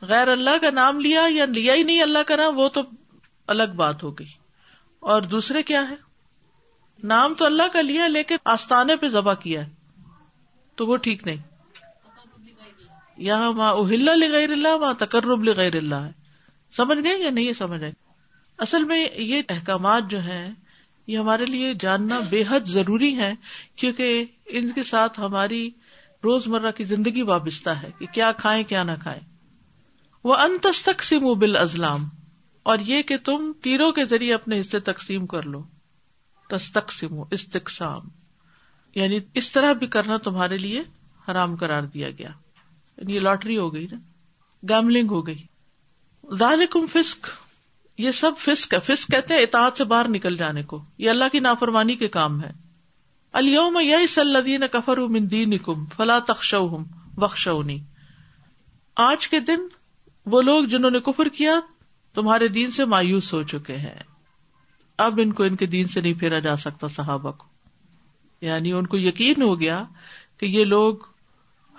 غیر 0.00 0.28
اللہ 0.28 0.58
کا 0.60 0.70
نام 0.70 1.00
لیا 1.00 1.26
یا 1.28 1.44
لیا 1.44 1.74
ہی 1.74 1.82
نہیں 1.82 2.02
اللہ 2.02 2.18
کا 2.26 2.36
نام، 2.36 2.58
وہ 2.58 2.68
تو 2.68 2.80
الگ 3.46 3.74
بات 3.76 4.02
ہو 4.02 4.10
گئی۔ 4.10 4.28
اور 5.00 5.22
دوسرے 5.22 5.62
کیا 5.62 5.90
ہے 5.90 5.94
نام 7.02 7.34
تو 7.34 7.44
اللہ 7.44 7.62
کا 7.72 7.80
لیا، 7.80 8.06
لیکن 8.06 8.36
آستانے 8.44 8.96
پہ 8.96 9.08
ذبح 9.08 9.34
کیا 9.34 9.66
ہے، 9.66 9.70
تو 10.74 10.86
وہ 10.86 10.96
ٹھیک 10.96 11.26
نہیں۔ 11.26 11.53
یہاں 13.16 13.52
ماں 13.52 13.72
اہل 13.72 14.32
غیر 14.32 14.50
اللہ 14.50 14.68
وہاں 14.68 14.94
تقرب 14.98 15.44
لغیر 15.44 15.76
اللہ 15.76 15.94
ہے۔ 15.94 16.12
سمجھ 16.76 16.98
گئے 16.98 17.18
یا 17.18 17.30
نہیں 17.30 17.52
سمجھ 17.52 17.82
آئے 17.82 17.92
اصل 18.58 18.84
میں 18.84 19.08
یہ 19.16 19.42
احکامات 19.48 20.02
جو 20.10 20.20
ہیں، 20.20 20.54
یہ 21.06 21.18
ہمارے 21.18 21.46
لیے 21.46 21.74
جاننا 21.80 22.20
بے 22.20 22.44
حد 22.48 22.60
ضروری 22.66 23.16
ہے 23.16 23.34
کیونکہ 23.76 24.24
ان 24.46 24.72
کے 24.72 24.82
ساتھ 24.82 25.20
ہماری 25.20 25.70
روز 26.24 26.46
مرہ 26.46 26.70
کی 26.70 26.84
زندگی 26.84 27.22
وابستہ 27.22 27.70
ہے 27.70 27.90
کہ 27.98 28.06
کیا 28.06 28.32
کھائیں، 28.32 28.64
کیا 28.64 28.82
نہ 28.82 28.92
کھائیں۔ 29.02 29.20
وہ 30.24 30.36
انتستقسیم 30.36 31.38
بال 31.38 31.56
ازلام 31.56 32.08
اور 32.62 32.78
یہ 32.78 33.02
کہ 33.02 33.16
تم 33.16 33.52
تیروں 33.62 33.92
کے 33.92 34.04
ذریعے 34.04 34.34
اپنے 34.34 34.60
حصے 34.60 34.80
تقسیم 34.80 35.26
کر 35.26 35.42
لو۔ 35.42 35.62
تستقسیم 36.48 37.22
استقسام 37.30 38.00
یعنی 38.94 39.18
اس 39.34 39.52
طرح 39.52 39.72
بھی 39.72 39.86
کرنا 39.86 40.16
تمہارے 40.16 40.58
لیے 40.58 40.82
حرام 41.28 41.56
قرار 41.56 41.82
دیا 41.82 42.10
گیا۔ 42.10 42.30
یعنی 42.96 43.14
یہ 43.14 43.20
لاٹری 43.20 43.58
ہو 43.58 43.74
گئی 43.74 43.86
نا، 43.92 43.98
گیملنگ 44.68 45.08
ہو 45.10 45.26
گئی۔ 45.26 45.42
ذالکم 46.38 46.86
فسق، 46.86 47.28
یہ 47.98 48.10
سب 48.10 48.32
فسق 48.38 48.74
ہے۔ 48.74 48.78
فسق 48.80 49.10
کہتے 49.10 49.34
ہیں 49.34 49.42
اطاعت 49.42 49.76
سے 49.76 49.84
باہر 49.84 50.08
نکل 50.08 50.36
جانے 50.36 50.62
کو۔ 50.62 50.84
یہ 50.98 51.10
اللہ 51.10 51.24
کی 51.32 51.38
نافرمانی 51.38 51.96
کے 51.96 52.08
کام 52.08 52.44
ہے۔ 52.44 52.52
الوم 53.32 53.76
الدین 54.16 54.62
کفر 54.72 54.96
من 54.96 55.30
دینکم 55.30 55.86
فلا 55.86 56.18
تخشوہم 56.18 56.84
وخشونی 57.16 57.78
آج 58.96 59.28
کے 59.28 59.40
دن 59.40 59.60
وہ 60.26 60.42
لوگ 60.42 60.64
جنہوں 60.64 60.90
نے 60.90 61.00
کفر 61.00 61.28
کیا، 61.28 61.60
تمہارے 62.14 62.48
دین 62.48 62.70
سے 62.70 62.84
مایوس 62.84 63.34
ہو 63.34 63.42
چکے 63.42 63.76
ہیں۔ 63.76 64.02
اب 64.98 65.20
ان 65.22 65.32
کو 65.32 65.42
ان 65.42 65.56
کے 65.56 65.66
دین 65.66 65.86
سے 65.86 66.00
نہیں 66.00 66.14
پھیرا 66.14 66.38
جا 66.38 66.56
سکتا 66.56 66.88
صحابہ 66.88 67.32
کو۔ 67.32 67.46
یعنی 68.40 68.72
ان 68.72 68.86
کو 68.86 68.98
یقین 68.98 69.42
ہو 69.42 69.60
گیا 69.60 69.84
کہ 70.38 70.46
یہ 70.46 70.64
لوگ 70.64 70.96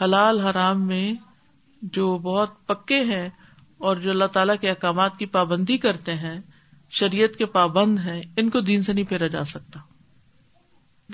حلال 0.02 0.40
حرام 0.40 0.88
میں 0.88 1.14
جو 1.82 2.18
بہت 2.18 2.68
پکے 2.68 3.00
ہیں 3.00 3.30
اور 3.78 3.96
جو 3.96 4.12
اللہ 4.12 4.26
تعالیٰ 4.26 4.56
کے 4.62 4.70
احکامات 4.70 5.18
کی 5.18 5.26
پابندی 5.26 5.78
کرتے 5.78 6.14
ہیں، 6.14 6.42
شریعت 6.90 7.38
کے 7.38 7.46
پابند 7.46 8.00
ہیں، 8.00 8.22
ان 8.38 8.50
کو 8.50 8.60
دین 8.60 8.84
سے 8.84 8.94
نہیں 8.94 9.06
پھیرا 9.06 9.28
جا 9.28 9.44
سکتا۔ 9.44 9.80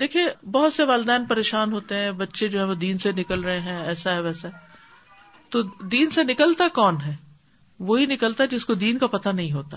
دیکھیے، 0.00 0.46
بہت 0.46 0.72
سے 0.72 0.84
والدین 0.84 1.26
پریشان 1.26 1.72
ہوتے 1.72 1.96
ہیں، 1.96 2.12
بچے 2.12 2.48
جو 2.48 2.58
ہے 2.58 2.64
وہ 2.64 2.74
دین 2.74 2.98
سے 2.98 3.12
نکل 3.12 3.40
رہے 3.40 3.60
ہیں، 3.60 3.82
ایسا 3.82 4.14
ہے، 4.14 4.20
ویسا 4.20 4.48
تو 5.48 5.62
دین 5.62 6.10
سے 6.10 6.24
نکلتا 6.24 6.68
کون 6.74 7.00
ہے؟ 7.00 7.16
وہی 7.78 8.06
نکلتا 8.06 8.44
جس 8.44 8.64
کو 8.64 8.74
دین 8.74 8.98
کا 8.98 9.06
پتہ 9.06 9.28
نہیں 9.28 9.52
ہوتا 9.52 9.76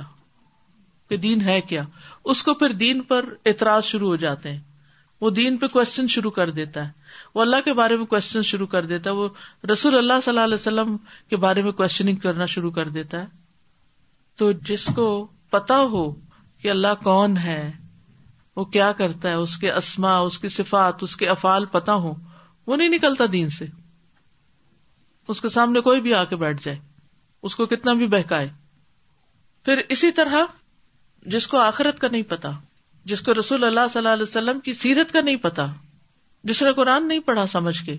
کہ 1.10 1.18
دین 1.18 1.42
ہے 1.42 1.62
کیا۔ 1.62 1.84
اس 2.26 2.44
کو 2.44 2.54
پھر 2.54 2.72
دین 2.72 3.02
پر 3.02 3.34
اعتراض 3.46 3.84
شروع 3.84 4.08
ہو 4.08 4.16
جاتے 4.16 4.52
ہیں۔ 4.52 4.60
وہ 5.22 5.30
دین 5.30 5.58
پہ 5.58 5.68
کوشچن 5.68 6.08
شروع 6.08 6.32
کر 6.32 6.50
دیتا 6.50 6.88
ہے۔ 6.88 6.92
وہ 7.36 7.42
اللہ 7.42 7.56
کے 7.66 7.74
بارے 7.74 7.96
میں 7.96 8.06
کوشچن 8.06 8.42
شروع 8.42 8.68
کر 8.68 8.86
دیتا 8.86 9.10
ہے۔ 9.10 9.16
وہ 9.16 9.30
رسول 9.72 9.98
اللہ 9.98 10.14
صلی 10.24 10.32
اللہ 10.32 10.44
علیہ 10.44 10.56
وسلم 10.56 10.98
کے 11.30 11.38
بارے 11.38 11.62
میں 11.62 11.72
کوشچنگ 11.72 12.16
کرنا 12.16 12.46
شروع 12.46 12.72
کر 12.72 12.90
دیتا 12.90 13.20
ہے۔ 13.20 13.26
تو 14.36 14.52
جس 14.52 14.86
کو 14.96 15.28
پتا 15.50 15.80
ہو 15.80 16.14
کہ 16.62 16.70
اللہ 16.70 17.04
کون 17.04 17.38
ہے، 17.38 17.72
وہ 18.56 18.66
کیا 18.66 18.92
کرتا 18.92 19.30
ہے، 19.30 19.34
اس 19.34 19.58
کے 19.58 19.72
اسما 19.72 20.18
اس 20.18 20.40
کی 20.40 20.50
صفات، 20.50 21.04
اس 21.04 21.16
کے 21.16 21.30
افعال 21.30 21.66
پتا 21.66 21.94
ہو 21.94 22.14
وہ 22.68 22.76
نہیں 22.76 22.90
نکلتا 22.90 23.24
دین 23.32 23.50
سے۔ 23.50 23.66
اس 25.28 25.42
کے 25.42 25.50
سامنے 25.50 25.80
کوئی 25.80 26.02
بھی 26.02 26.14
آ 26.14 26.24
کے 26.24 26.36
بیٹھ 26.36 26.62
جائے۔ 26.64 26.80
اس 27.44 27.56
کو 27.56 27.66
کتنا 27.66 27.94
بھی 27.94 28.08
بہکائے۔ 28.08 28.50
پھر 29.66 29.82
اسی 29.90 30.12
طرح 30.12 30.36
جس 31.26 31.48
کو 31.48 31.58
آخرت 31.58 32.00
کا 32.00 32.08
نہیں 32.12 32.24
پتا۔ 32.24 32.52
جس 33.06 33.22
کو 33.22 33.34
رسول 33.34 33.64
اللہ 33.64 33.80
صلی 33.90 33.98
اللہ 33.98 34.10
علیہ 34.10 34.24
وسلم 34.24 34.60
کی 34.60 34.74
سیرت 34.74 35.12
کا 35.12 35.22
نہیں 35.22 35.36
پتا، 35.36 35.66
جس 36.44 36.64
نے 36.64 36.74
قرآن 36.74 37.08
نہیں 37.08 37.20
پڑھا 37.20 37.48
سمجھ 37.48 37.84
کے، 37.86 37.98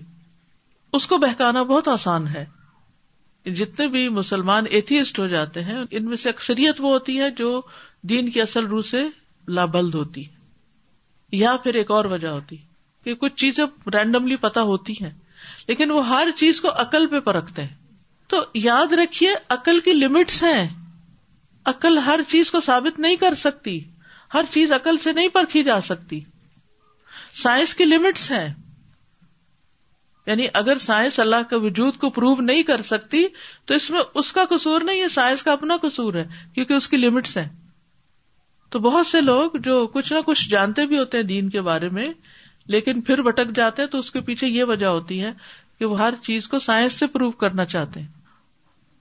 اس 0.93 1.07
کو 1.07 1.17
بہکانا 1.17 1.63
بہت 1.63 1.87
آسان 1.87 2.27
ہے۔ 2.27 2.45
جتنے 3.45 3.87
بھی 3.87 4.09
مسلمان 4.09 4.63
ایتھیسٹ 4.69 5.19
ہو 5.19 5.27
جاتے 5.27 5.63
ہیں، 5.63 5.79
ان 5.91 6.05
میں 6.05 6.17
سے 6.17 6.29
اکثریت 6.29 6.75
وہ 6.79 6.93
ہوتی 6.93 7.19
ہے 7.19 7.29
جو 7.29 7.61
دین 8.01 8.29
کی 8.29 8.41
اصل 8.41 8.65
روح 8.65 8.81
سے 8.81 9.07
لابلد 9.47 9.95
ہوتی 9.95 10.23
یا 11.31 11.55
پھر 11.63 11.73
ایک 11.73 11.91
اور 11.91 12.05
وجہ 12.05 12.27
ہوتی 12.27 12.55
کہ 13.03 13.15
کچھ 13.15 13.35
چیزیں 13.35 13.65
رینڈملی 13.93 14.35
پتا 14.35 14.61
ہوتی 14.61 14.93
ہیں، 14.93 15.09
لیکن 15.67 15.91
وہ 15.91 16.07
ہر 16.07 16.27
چیز 16.35 16.61
کو 16.61 16.67
عقل 16.75 17.07
پہ 17.07 17.19
پرکھتے 17.19 17.61
ہیں۔ 17.61 17.75
تو 18.27 18.37
یاد 18.53 18.93
رکھیے، 18.93 19.29
عقل 19.49 19.79
کی 19.79 19.93
لمٹس 19.93 20.43
ہیں۔ 20.43 20.67
عقل 21.65 21.97
ہر 21.97 22.19
چیز 22.27 22.51
کو 22.51 22.59
ثابت 22.59 22.99
نہیں 22.99 23.15
کر 23.15 23.33
سکتی۔ 23.33 23.79
ہر 24.33 24.45
چیز 24.51 24.71
عقل 24.71 24.97
سے 24.97 25.11
نہیں 25.11 25.27
پرکھی 25.27 25.63
جا 25.63 25.81
سکتی۔ 25.81 26.19
سائنس 27.33 27.75
کی 27.75 27.85
لمٹس 27.85 28.31
ہیں۔ 28.31 28.53
یعنی 30.25 30.47
اگر 30.53 30.77
سائنس 30.77 31.19
اللہ 31.19 31.35
کے 31.49 31.55
وجود 31.55 31.97
کو 31.97 32.09
پروو 32.09 32.41
نہیں 32.41 32.63
کر 32.63 32.81
سکتی، 32.81 33.23
تو 33.65 33.73
اس 33.73 33.89
میں 33.89 34.01
اس 34.13 34.33
کا 34.33 34.45
قصور 34.49 34.81
نہیں 34.81 35.01
ہے، 35.01 35.07
سائنس 35.07 35.43
کا 35.43 35.51
اپنا 35.51 35.77
قصور 35.81 36.13
ہے، 36.13 36.27
کیونکہ 36.53 36.73
اس 36.73 36.87
کی 36.87 36.97
لمٹس 36.97 37.37
ہیں۔ 37.37 37.49
تو 38.69 38.79
بہت 38.79 39.07
سے 39.07 39.21
لوگ 39.21 39.51
جو 39.59 39.87
کچھ 39.87 40.13
نہ 40.13 40.21
کچھ 40.25 40.49
جانتے 40.49 40.85
بھی 40.85 40.99
ہوتے 40.99 41.17
ہیں 41.17 41.23
دین 41.23 41.49
کے 41.49 41.61
بارے 41.61 41.89
میں، 41.89 42.13
لیکن 42.65 43.01
پھر 43.01 43.21
بٹک 43.21 43.55
جاتے 43.55 43.81
ہیں 43.81 43.89
تو 43.89 43.97
اس 43.97 44.11
کے 44.11 44.21
پیچھے 44.21 44.47
یہ 44.47 44.63
وجہ 44.63 44.85
ہوتی 44.85 45.23
ہے 45.23 45.31
کہ 45.79 45.85
وہ 45.85 45.99
ہر 45.99 46.13
چیز 46.21 46.47
کو 46.47 46.59
سائنس 46.59 46.93
سے 46.93 47.07
پروو 47.07 47.31
کرنا 47.31 47.65
چاہتے 47.65 47.99
ہیں۔ 47.99 48.07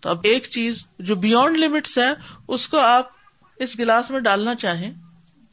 تو 0.00 0.08
اب 0.08 0.18
ایک 0.22 0.46
چیز 0.50 0.86
جو 0.98 1.14
بیونڈ 1.14 1.56
لمٹس 1.56 1.98
ہے، 1.98 2.10
اس 2.48 2.68
کو 2.68 2.78
آپ 2.78 3.08
اس 3.56 3.78
گلاس 3.78 4.10
میں 4.10 4.20
ڈالنا 4.20 4.54
چاہیں۔ 4.54 4.94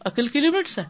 عقل 0.05 0.27
کی 0.27 0.39
لمٹس 0.39 0.77
ہے 0.77 0.83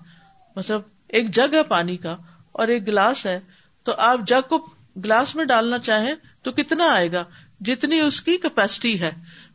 مطلب 0.55 0.81
ایک 1.07 1.35
جگ 1.35 1.53
ہے 1.53 1.63
پانی 1.63 1.97
کا 1.97 2.17
اور 2.51 2.67
ایک 2.67 2.87
گلاس 2.87 3.25
ہے۔ 3.25 3.39
تو 3.83 3.93
آپ 3.97 4.19
جگ 4.27 4.47
کو 4.49 4.57
گلاس 4.95 5.35
میں 5.35 5.45
ڈالنا 5.45 5.79
چاہیں 5.79 6.15
تو 6.41 6.51
کتنا 6.51 6.85
آئے 6.93 7.11
گا؟ 7.11 7.23
جتنی 7.59 7.99
اس 7.99 8.21
کی 8.21 8.37
کیپیسٹی 8.37 9.01
ہے۔ 9.01 9.11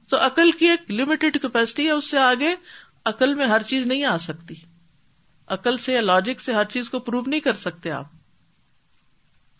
تو 0.08 0.26
عقل 0.26 0.50
کی 0.50 0.66
ایک 0.66 0.90
لمیٹڈ 0.90 1.38
کیپیسٹی 1.42 1.86
ہے، 1.86 1.90
اس 1.90 2.10
سے 2.10 2.18
آگے 2.18 2.54
عقل 3.04 3.34
میں 3.34 3.46
ہر 3.46 3.62
چیز 3.62 3.86
نہیں 3.86 4.04
آ 4.04 4.18
سکتی۔ 4.18 4.54
عقل 5.46 5.78
سے 5.78 5.92
یا 5.92 6.00
لاجک 6.00 6.40
سے 6.40 6.52
ہر 6.52 6.64
چیز 6.64 6.90
کو 6.90 6.98
پروو 6.98 7.22
نہیں 7.26 7.40
کر 7.40 7.54
سکتے 7.54 7.90
آپ۔ 7.90 8.06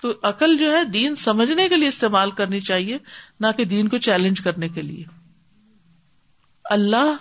تو 0.03 0.13
عقل 0.23 0.59
جو 0.59 0.77
ہے 0.77 0.85
دین 0.85 1.17
سمجھنے 1.17 1.69
کے 1.69 1.77
لیے 1.77 1.89
استعمال 1.89 2.31
کرنی 2.31 2.61
چاہیے، 2.61 2.99
نہ 3.41 3.47
کہ 3.57 3.65
دین 3.65 3.89
کو 3.89 3.99
چیلنج 3.99 4.41
کرنے 4.41 4.69
کے 4.69 4.83
لیے۔ 4.83 5.05
اللہ 6.65 7.17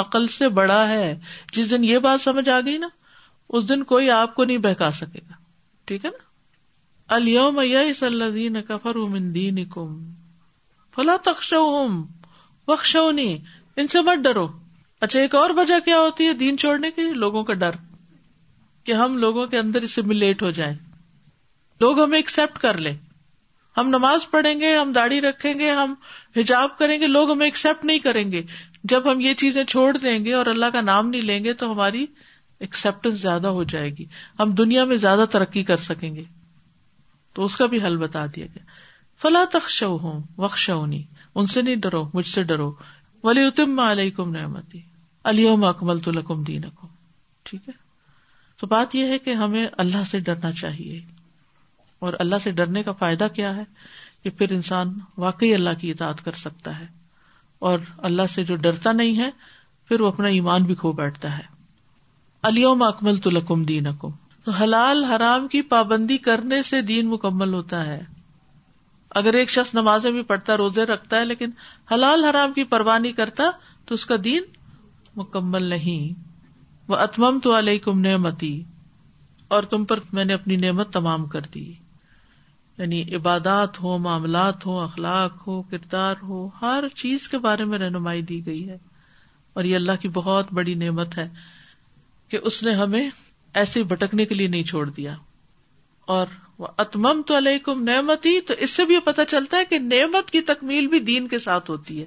عقل 0.00 0.26
سے 0.26 0.48
بڑا 0.48 0.88
ہے، 0.88 1.18
جس 1.52 1.70
دن 1.70 1.84
یہ 1.84 1.98
بات 1.98 2.20
سمجھ 2.20 2.48
آ 2.48 2.60
گئی 2.60 2.78
نا، 2.78 2.88
اس 3.48 3.68
دن 3.68 3.84
کوئی 3.84 4.10
آپ 4.10 4.34
کو 4.34 4.44
نہیں 4.44 4.58
بہکا 4.58 4.90
سکے 4.90 5.20
گا۔ 5.30 5.34
ٹھیک 5.84 6.04
ہے 6.04 6.10
نا؟ 6.10 7.14
الوم 7.14 7.58
الدین 7.58 8.62
کفر 8.62 8.96
دین 9.30 9.64
کم 9.64 10.12
فلا 10.94 11.16
تخش 11.16 11.54
بخشونی 12.68 13.38
ان 13.76 13.88
سے 13.88 14.00
مت 14.00 14.18
ڈرو۔ 14.18 14.48
اچھا 15.00 15.20
ایک 15.20 15.34
اور 15.34 15.50
وجہ 15.50 15.78
کیا 15.84 15.98
ہوتی 15.98 16.26
ہے 16.26 16.32
دین 16.32 16.58
چھوڑنے 16.58 16.90
کی؟ 16.90 17.02
لوگوں 17.02 17.44
کا 17.44 17.54
ڈر، 17.54 17.70
کہ 18.84 18.92
ہم 18.92 19.16
لوگوں 19.18 19.46
کے 19.46 19.58
اندر 19.58 19.82
اس 19.82 19.98
ہو 20.42 20.50
جائیں۔ 20.50 20.76
لوگ 21.80 22.02
ہمیں 22.02 22.18
ایکسپٹ 22.18 22.58
کر 22.58 22.78
لیں۔ 22.78 22.96
ہم 23.76 23.88
نماز 23.88 24.30
پڑھیں 24.30 24.60
گے، 24.60 24.76
ہم 24.76 24.92
داڑھی 24.92 25.20
رکھیں 25.20 25.54
گے، 25.54 25.70
ہم 25.70 25.94
حجاب 26.36 26.78
کریں 26.78 27.00
گے، 27.00 27.06
لوگ 27.06 27.30
ہمیں 27.32 27.46
ایکسپٹ 27.46 27.84
نہیں 27.84 27.98
کریں 27.98 28.32
گے۔ 28.32 28.42
جب 28.84 29.12
ہم 29.12 29.20
یہ 29.20 29.34
چیزیں 29.34 29.64
چھوڑ 29.64 29.96
دیں 29.96 30.24
گے 30.24 30.34
اور 30.34 30.46
اللہ 30.46 30.66
کا 30.72 30.80
نام 30.80 31.08
نہیں 31.08 31.22
لیں 31.22 31.44
گے 31.44 31.52
تو 31.52 31.72
ہماری 31.72 32.06
ایکسپٹینس 32.60 33.20
زیادہ 33.20 33.46
ہو 33.46 33.64
جائے 33.64 33.90
گی۔ 33.90 34.04
ہم 34.40 34.50
دنیا 34.50 34.84
میں 34.84 34.96
زیادہ 34.96 35.24
ترقی 35.30 35.64
کر 35.64 35.76
سکیں 35.76 36.14
گے۔ 36.14 36.24
تو 37.34 37.44
اس 37.44 37.56
کا 37.56 37.66
بھی 37.66 37.82
حل 37.82 37.96
بتا 37.96 38.26
دیا 38.26 38.46
گیا۔ 38.46 38.62
فلا 39.22 39.44
تخش 39.52 39.82
ہوں 39.82 40.22
وخشونی 40.38 41.02
ان 41.34 41.46
سے 41.46 41.62
نہیں 41.62 41.76
ڈرو، 41.76 42.10
مجھ 42.14 42.26
سے 42.26 42.42
ڈرو۔ 42.42 42.74
ولی 43.24 43.44
اتم 43.44 43.80
علیہ 43.80 44.10
کم 44.10 44.30
نعمتی 44.30 44.80
علی 45.24 45.48
اکمل 45.48 45.98
تو 45.98 46.10
لکم 46.10 46.44
دین 46.44 46.60
ٹھیک 47.42 47.68
ہے؟ 47.68 47.72
تو 48.60 48.66
بات 48.66 48.94
یہ 48.94 49.04
ہے 49.04 49.18
کہ 49.18 49.30
ہمیں 49.30 49.66
اللہ 49.72 50.04
سے 50.04 50.20
ڈرنا 50.20 50.52
چاہیے۔ 50.52 51.00
اور 51.98 52.12
اللہ 52.18 52.36
سے 52.42 52.50
ڈرنے 52.50 52.82
کا 52.82 52.92
فائدہ 52.92 53.26
کیا 53.34 53.56
ہے 53.56 53.62
کہ 54.22 54.30
پھر 54.30 54.52
انسان 54.52 54.98
واقعی 55.18 55.54
اللہ 55.54 55.70
کی 55.80 55.90
اطاعت 55.90 56.24
کر 56.24 56.32
سکتا 56.32 56.78
ہے۔ 56.78 56.99
اور 57.60 57.78
اللہ 57.98 58.22
سے 58.34 58.44
جو 58.44 58.56
ڈرتا 58.56 58.92
نہیں 58.92 59.18
ہے، 59.18 59.30
پھر 59.88 60.00
وہ 60.00 60.08
اپنا 60.08 60.28
ایمان 60.28 60.62
بھی 60.62 60.74
کھو 60.74 60.92
بیٹھتا 60.92 61.38
ہے۔ 61.38 61.42
علیوم 62.42 62.82
اکمل 62.82 63.16
تو 63.16 63.30
لکم 63.30 63.64
دین 63.64 63.86
اکم 63.86 64.10
تو 64.44 64.50
حلال 64.50 65.04
حرام 65.04 65.48
کی 65.48 65.62
پابندی 65.62 66.18
کرنے 66.18 66.62
سے 66.62 66.82
دین 66.82 67.08
مکمل 67.08 67.54
ہوتا 67.54 67.86
ہے۔ 67.86 68.04
اگر 69.10 69.34
ایک 69.34 69.50
شخص 69.50 69.74
نمازیں 69.74 70.10
بھی 70.10 70.22
پڑھتا، 70.22 70.56
روزے 70.56 70.84
رکھتا 70.84 71.16
ہے، 71.16 71.24
لیکن 71.24 71.50
حلال 71.92 72.24
حرام 72.24 72.52
کی 72.52 72.64
پرواہ 72.64 72.98
نہیں 72.98 73.12
کرتا، 73.12 73.44
تو 73.84 73.94
اس 73.94 74.06
کا 74.06 74.14
دین 74.24 74.42
مکمل 75.16 75.62
نہیں۔ 75.62 76.20
وہ 76.88 76.96
اتمم 76.96 77.38
تو 77.42 77.58
علیہ 77.58 77.78
کم 77.78 78.00
نعمتی 78.00 78.64
اور 79.48 79.62
تم 79.62 79.84
پر 79.84 79.98
میں 80.12 80.24
نے 80.24 80.34
اپنی 80.34 80.56
نعمت 80.56 80.92
تمام 80.92 81.26
کر 81.26 81.40
دی۔ 81.40 81.72
یعنی 82.80 83.14
عبادات 83.14 83.80
ہو 83.80 83.98
معاملات 83.98 84.66
ہو 84.66 84.80
اخلاق 84.80 85.46
ہو 85.46 85.62
کردار 85.62 86.14
ہو 86.22 86.48
ہر 86.62 86.84
چیز 86.94 87.28
کے 87.28 87.38
بارے 87.38 87.64
میں 87.64 87.78
رہنمائی 87.78 88.22
دی 88.22 88.46
گئی 88.46 88.68
ہے۔ 88.68 88.76
اور 89.52 89.64
یہ 89.64 89.76
اللہ 89.76 89.92
کی 90.00 90.08
بہت 90.08 90.46
بڑی 90.52 90.74
نعمت 90.74 91.18
ہے 91.18 91.28
کہ 92.28 92.38
اس 92.42 92.62
نے 92.62 92.72
ہمیں 92.72 93.10
ایسے 93.54 93.82
بھٹکنے 93.82 94.24
کے 94.24 94.34
لیے 94.34 94.46
نہیں 94.46 94.62
چھوڑ 94.62 94.90
دیا۔ 94.90 95.16
اور 96.06 96.26
وہ 96.58 96.66
اتمم 96.76 97.22
تو 97.22 97.36
علیکم 97.36 97.82
نعمت 97.82 98.26
ہی 98.26 98.40
تو 98.40 98.54
اس 98.58 98.70
سے 98.70 98.84
بھی 98.84 98.98
پتا 98.98 99.24
چلتا 99.24 99.56
ہے 99.56 99.64
کہ 99.64 99.78
نعمت 99.78 100.30
کی 100.30 100.40
تکمیل 100.40 100.86
بھی 100.86 101.00
دین 101.00 101.28
کے 101.28 101.38
ساتھ 101.38 101.70
ہوتی 101.70 102.02
ہے۔ 102.02 102.06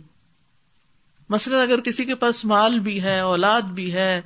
مثلاً 1.30 1.62
اگر 1.62 1.82
کسی 1.82 2.06
کے 2.06 2.16
پاس 2.16 2.46
مال 2.46 2.80
بھی 2.80 3.02
ہے، 3.02 3.20
اولاد 3.20 3.62
بھی 3.62 3.94
ہے، 3.94 4.22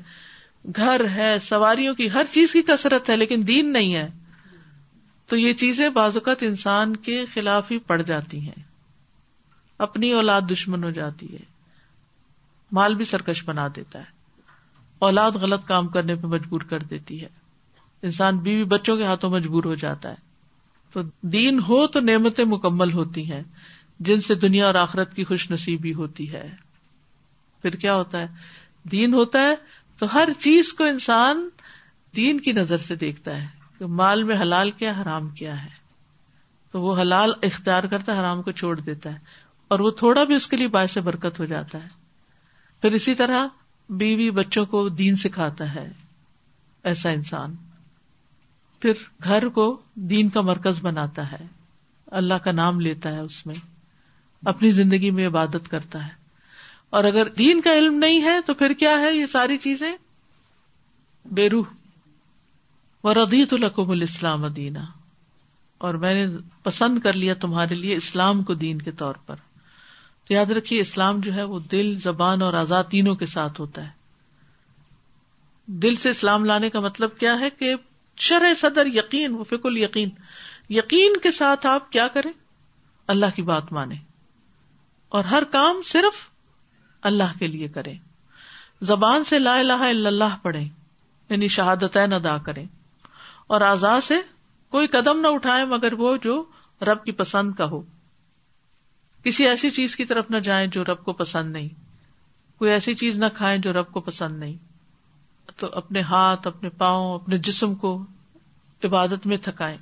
گھر 0.76 1.02
ہے، 1.16 1.40
سواریوں 1.42 1.96
کی 1.96 2.12
ہر 2.12 2.26
چیز 2.32 2.54
کی 2.54 2.62
کثرت 2.62 3.10
ہے، 3.10 3.18
لیکن 3.18 3.42
دین 3.48 3.74
نہیں 3.74 3.96
ہے۔ 3.96 4.10
تو 5.28 5.38
یہ 5.38 5.54
چیزیں 5.54 5.90
بعض 5.90 6.18
اوقات 6.18 6.44
انسان 6.44 6.96
کے 6.96 7.26
خلاف 7.34 7.72
ہی 7.72 7.80
پڑ 7.80 8.02
جاتی 8.02 8.40
ہیں۔ 8.40 8.64
اپنی 9.78 10.12
اولاد 10.12 10.42
دشمن 10.52 10.84
ہو 10.84 10.90
جاتی 10.90 11.34
ہے۔ 11.34 11.40
مال 12.72 12.96
بھی 12.96 13.06
سرکش 13.06 13.44
بنا 13.46 13.68
دیتا 13.76 14.00
ہے۔ 14.00 14.06
اولاد 15.00 15.32
غلط 15.32 15.68
کام 15.68 15.88
کرنے 15.88 16.16
پہ 16.16 16.28
مجبور 16.28 16.62
کر 16.62 16.80
دیتی 16.80 17.22
ہے۔ 17.22 17.28
انسان 18.02 18.38
بیوی 18.38 18.64
بچوں 18.64 18.98
کے 18.98 19.04
ہاتھوں 19.04 19.30
مجبور 19.30 19.64
ہو 19.64 19.76
جاتا 19.76 20.10
ہے۔ 20.10 20.16
تو 20.94 21.02
دین 21.22 21.60
ہو 21.60 21.88
تو 21.88 22.00
نعمتیں 22.00 22.46
مکمل 22.46 22.94
ہوتی 22.94 23.32
ہیں۔ 23.32 23.44
جن 24.00 24.22
سے 24.22 24.36
دنیا 24.36 24.66
اور 24.66 24.76
آخرت 24.76 25.16
کی 25.16 25.24
خوش 25.24 25.52
نصیبی 25.52 25.94
ہوتی 25.94 26.32
ہے۔ 26.32 26.56
پھر 27.62 27.76
کیا 27.76 27.96
ہوتا 27.96 28.20
ہے؟ 28.20 28.28
دین 28.84 29.14
ہوتا 29.14 29.40
ہے 29.40 29.56
تو 29.98 30.14
ہر 30.14 30.30
چیز 30.40 30.74
کو 30.74 30.84
انسان 30.84 31.50
دین 32.16 32.40
کی 32.40 32.52
نظر 32.52 32.78
سے 32.78 32.96
دیکھتا 32.96 33.38
ہے۔ 33.38 33.57
کہ 33.80 33.86
مال 33.86 34.24
میں 34.24 34.42
حلال 34.42 34.72
کیا 34.72 34.94
حرام 35.02 35.30
کیا 35.30 35.64
ہے۔ 35.64 35.70
تو 36.72 36.82
وہ 36.82 37.02
حلال 37.02 37.32
اختیار 37.42 37.84
کرتا 37.84 38.16
ہے، 38.16 38.20
حرام 38.20 38.42
کو 38.42 38.52
چھوڑ 38.52 38.80
دیتا 38.80 39.14
ہے۔ 39.14 39.20
اور 39.68 39.80
وہ 39.80 39.92
تھوڑا 39.92 40.24
بھی 40.24 40.36
اس 40.36 40.48
کے 40.48 40.58
لیے 40.58 40.68
باعث 40.68 40.98
برکت 40.98 41.40
ہو 41.40 41.46
جاتا 41.46 41.84
ہے۔ 41.84 41.88
پھر 42.82 42.92
اسی 42.92 43.16
طرح 43.16 43.48
بیوی 43.90 44.32
بچوں 44.32 44.66
کو 44.66 44.90
دین 44.90 45.16
سکھاتا 45.16 45.76
ہے، 45.76 45.92
ایسا 46.84 47.10
انسان۔ 47.10 47.56
پھر 48.80 48.92
گھر 49.24 49.48
کو 49.48 49.82
دین 49.96 50.30
کا 50.30 50.42
مرکز 50.42 50.80
بناتا 50.82 51.32
ہے۔ 51.32 51.48
اللہ 52.06 52.34
کا 52.34 52.52
نام 52.52 52.80
لیتا 52.80 53.12
ہے 53.12 53.20
اس 53.20 53.46
میں۔ 53.46 53.56
اپنی 54.46 54.72
زندگی 54.72 55.12
میں 55.12 55.28
عبادت 55.28 55.70
کرتا 55.70 56.08
ہے۔ 56.08 56.12
اور 56.90 57.04
اگر 57.04 57.30
دین 57.30 57.62
کا 57.62 57.78
علم 57.78 57.94
نہیں 57.94 58.24
ہے 58.24 58.42
تو 58.46 58.54
پھر 58.54 58.74
کیا 58.74 59.00
ہے 59.00 59.14
یہ 59.14 59.26
ساری 59.26 59.58
چیزیں؟ 59.58 59.96
بے 61.26 61.50
روح۔ 61.50 61.64
و 63.08 63.14
ردیت 63.14 63.54
القم 63.54 63.92
الاسلام 63.92 64.48
دینا۔ 64.48 64.86
اور 65.78 65.94
میں 65.94 66.14
نے 66.14 66.38
پسند 66.64 67.00
کر 67.00 67.14
لیا 67.14 67.34
تمہارے 67.34 67.76
لیے 67.76 67.96
اسلام 67.96 68.44
کو 68.44 68.54
دین 68.54 68.82
کے 68.82 68.92
طور 68.92 69.16
پر۔ 69.26 69.36
تو 70.28 70.34
یاد 70.34 70.46
رکھیے، 70.46 70.82
اسلام 70.82 71.20
جو 71.20 71.34
ہے 71.34 71.44
وہ 71.44 71.60
دل، 71.60 71.96
زبان 71.96 72.42
اور 72.42 72.54
آزاد 72.54 72.84
تینوں 72.84 73.16
کے 73.16 73.26
ساتھ 73.26 73.62
ہوتا 73.62 73.84
ہے۔ 73.84 73.90
دل 75.66 75.96
سے 75.96 76.10
اسلام 76.10 76.46
لانے 76.46 76.70
کا 76.70 76.80
مطلب 76.80 77.18
کیا 77.18 77.40
ہے 77.40 77.50
کہ 77.50 77.76
شرح 78.18 78.54
صدر 78.54 78.86
یقین، 78.86 79.36
وہ 79.36 79.44
فکل 79.44 79.78
یقین۔ 79.78 80.10
یقین 80.70 81.18
کے 81.18 81.32
ساتھ 81.32 81.68
آپ 81.68 81.92
کیا 81.92 82.08
کریں؟ 82.08 82.32
اللہ 83.08 83.26
کی 83.36 83.42
بات 83.42 83.74
مانے 83.74 83.96
اور 85.10 85.24
ہر 85.24 85.44
کام 85.44 85.82
صرف 85.86 86.30
اللہ 87.02 87.40
کے 87.40 87.48
لیے 87.48 87.68
کریں۔ 87.68 87.96
زبان 88.82 89.24
سے 89.24 89.40
لا 89.40 89.60
الہ 89.60 89.74
الا 89.74 90.08
اللہ 90.08 90.38
پڑھے 90.42 90.64
یعنی 91.30 91.48
شہادت 91.48 91.98
ادا 91.98 92.38
کریں۔ 92.38 92.66
اور 93.48 93.62
آزاد 93.62 94.02
سے 94.02 94.22
کوئی 94.70 94.88
قدم 94.88 95.20
نہ 95.20 95.28
اٹھائے 95.28 95.66
مگر 95.66 95.94
وہ 95.94 96.18
جو 96.18 96.44
رب 96.82 97.04
کی 97.04 97.12
پسند 97.12 97.54
کا 97.54 97.66
ہو۔ 97.66 97.82
کسی 99.24 99.48
ایسی 99.48 99.70
چیز 99.70 99.96
کی 99.96 100.06
طرف 100.06 100.26
نہ 100.30 100.38
جائیں 100.38 100.68
جو 100.68 100.84
رب 100.84 101.04
کو 101.04 101.14
پسند 101.14 101.52
نہیں۔ 101.52 101.70
کوئی 102.58 102.72
ایسی 102.72 102.96
چیز 102.96 103.18
نہ 103.18 103.26
کھائیں 103.34 103.58
جو 103.58 103.74
رب 103.74 103.92
کو 103.92 104.00
پسند 104.00 104.40
نہیں۔ 104.40 104.56
تو 105.58 105.68
اپنے 105.74 106.02
ہاتھ، 106.02 106.48
اپنے 106.48 106.70
پاؤں، 106.70 107.16
اپنے 107.16 107.38
جسم 107.38 107.76
کو 107.76 108.06
عبادت 108.84 109.26
میں 109.26 109.38
تھکائیں۔ 109.38 109.78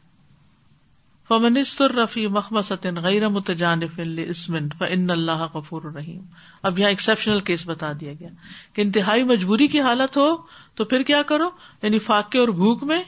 فمنستر 1.28 1.92
رفیع 1.92 2.28
مخمص 2.28 2.72
غیر 3.02 3.30
متجانف 3.30 4.00
اسمن 4.30 4.70
فن 4.70 5.10
اللہ 5.10 5.46
غفور 5.54 5.82
الرحیم 5.84 6.22
اب 6.64 6.80
یہاں 6.80 6.90
ایکسپشنل 6.90 7.40
کیس 7.40 7.68
بتا 7.68 7.92
دیا 8.00 8.14
گیا 8.20 8.30
کہ 8.74 8.82
انتہائی 8.82 9.24
مجبوری 9.24 9.68
کی 9.68 9.82
حالت 9.82 10.18
ہو 10.18 10.38
تو 10.76 10.86
پھر 10.86 11.04
کیا 11.04 11.22
کرو؟ 11.22 11.50
یعنی 11.82 12.00
فاقے 12.00 12.40
اور 12.40 12.48
بھوک 12.48 12.84
میں 12.84 13.04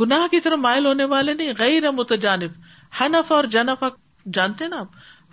گناہ 0.00 0.28
کی 0.28 0.40
طرف 0.40 0.58
مائل 0.58 0.86
ہونے 0.86 1.04
والے 1.04 1.34
نہیں، 1.34 1.52
غیر 1.58 1.90
متجانف 1.90 2.50
حنف 3.00 3.32
اور 3.32 3.44
جنفا 3.44 3.86
جانتے 4.32 4.68
نا 4.68 4.78
آپ؟ 4.80 4.88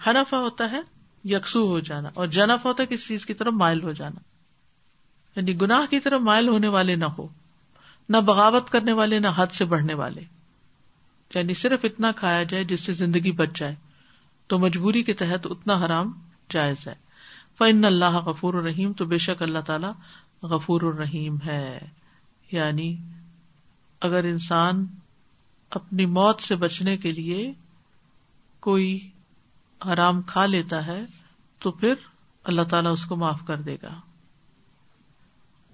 حنفا 0.08 0.38
ہوتا 0.38 0.72
ہے 0.72 0.82
یکسو 1.24 1.68
ہو 1.68 1.80
جانا 1.80 2.10
اور 2.13 2.28
جنف 2.28 2.66
ہوتا 2.66 2.84
ہے 2.84 2.88
کسی 2.88 3.06
چیز 3.08 3.26
کی 3.26 3.34
طرف 3.34 3.54
مائل 3.54 3.84
ہو 3.84 3.92
جانا۔ 3.92 4.20
یعنی 5.36 5.62
گناہ 5.62 5.82
کی 5.89 6.00
طرف 6.00 6.22
مائل 6.22 6.48
ہونے 6.48 6.68
والے 6.68 6.96
نہ 6.96 7.06
ہو، 7.06 7.28
نہ 8.10 8.18
بغاوت 8.18 8.70
کرنے 8.70 8.94
والے، 8.94 9.20
نہ 9.20 9.28
حد 9.36 9.48
سے 9.48 9.66
بڑھنے 9.66 9.94
والے۔ 9.94 10.22
یعنی 11.36 11.54
صرف 11.54 11.80
اتنا 11.84 12.12
کھایا 12.12 12.44
جائے 12.44 12.63
جس 12.63 12.82
سے 12.82 12.94
زندگی 12.94 13.32
بچ 13.32 13.50
جائے۔ 13.56 13.76
تو 14.48 14.60
مجبوری 14.60 15.04
کے 15.04 15.13
تحت 15.13 15.48
اتنا 15.50 15.86
حرام 15.86 16.12
جائز 16.50 16.88
ہے۔ 16.88 16.94
فن 17.58 17.86
اللہ 17.86 18.18
غفور 18.18 18.54
الرحیم 18.54 18.94
تو 18.94 19.06
بے 19.06 19.18
شک 19.18 19.42
اللہ 19.42 19.60
تعالی 19.60 19.88
غفور 20.44 20.82
الرحیم 20.82 21.38
ہے۔ 21.46 21.80
یعنی 22.52 22.98
اگر 24.04 24.24
انسان 24.24 24.86
اپنی 25.70 26.06
موت 26.06 26.42
سے 26.42 26.56
بچنے 26.56 26.98
کے 26.98 27.12
لیے 27.12 27.54
کوئی 28.60 29.10
حرام 29.94 30.22
کھا 30.22 30.46
لیتا 30.46 30.88
ہے 30.88 31.06
تو 31.60 31.72
پھر 31.72 31.94
اللہ 32.44 32.62
تعالیٰ 32.62 32.92
اس 32.92 33.06
کو 33.06 33.16
معاف 33.16 33.42
کر 33.48 33.62
دے 33.62 33.78
گا۔ 33.84 34.00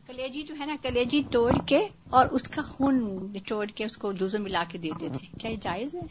کلیجی 0.08 0.44
جو 0.44 0.56
ہے 0.60 0.66
نا 0.66 0.76
کلیجی 0.82 1.24
توڑ 1.32 1.52
کے 1.66 1.88
اور 2.10 2.26
اس 2.26 2.44
کا 2.44 2.62
خون 2.62 2.96
نچوڑ 3.34 3.66
کے 3.66 3.86
اس 3.86 3.98
کو 3.98 4.12
جوز 4.12 4.34
میں 4.36 4.42
ملا 4.42 4.64
کے 4.70 4.78
دیتے 4.78 5.10
تھے 5.10 5.28
کیا 5.40 5.52
یہ 5.52 5.56
جائز 5.62 5.96
ہے؟ 5.96 6.02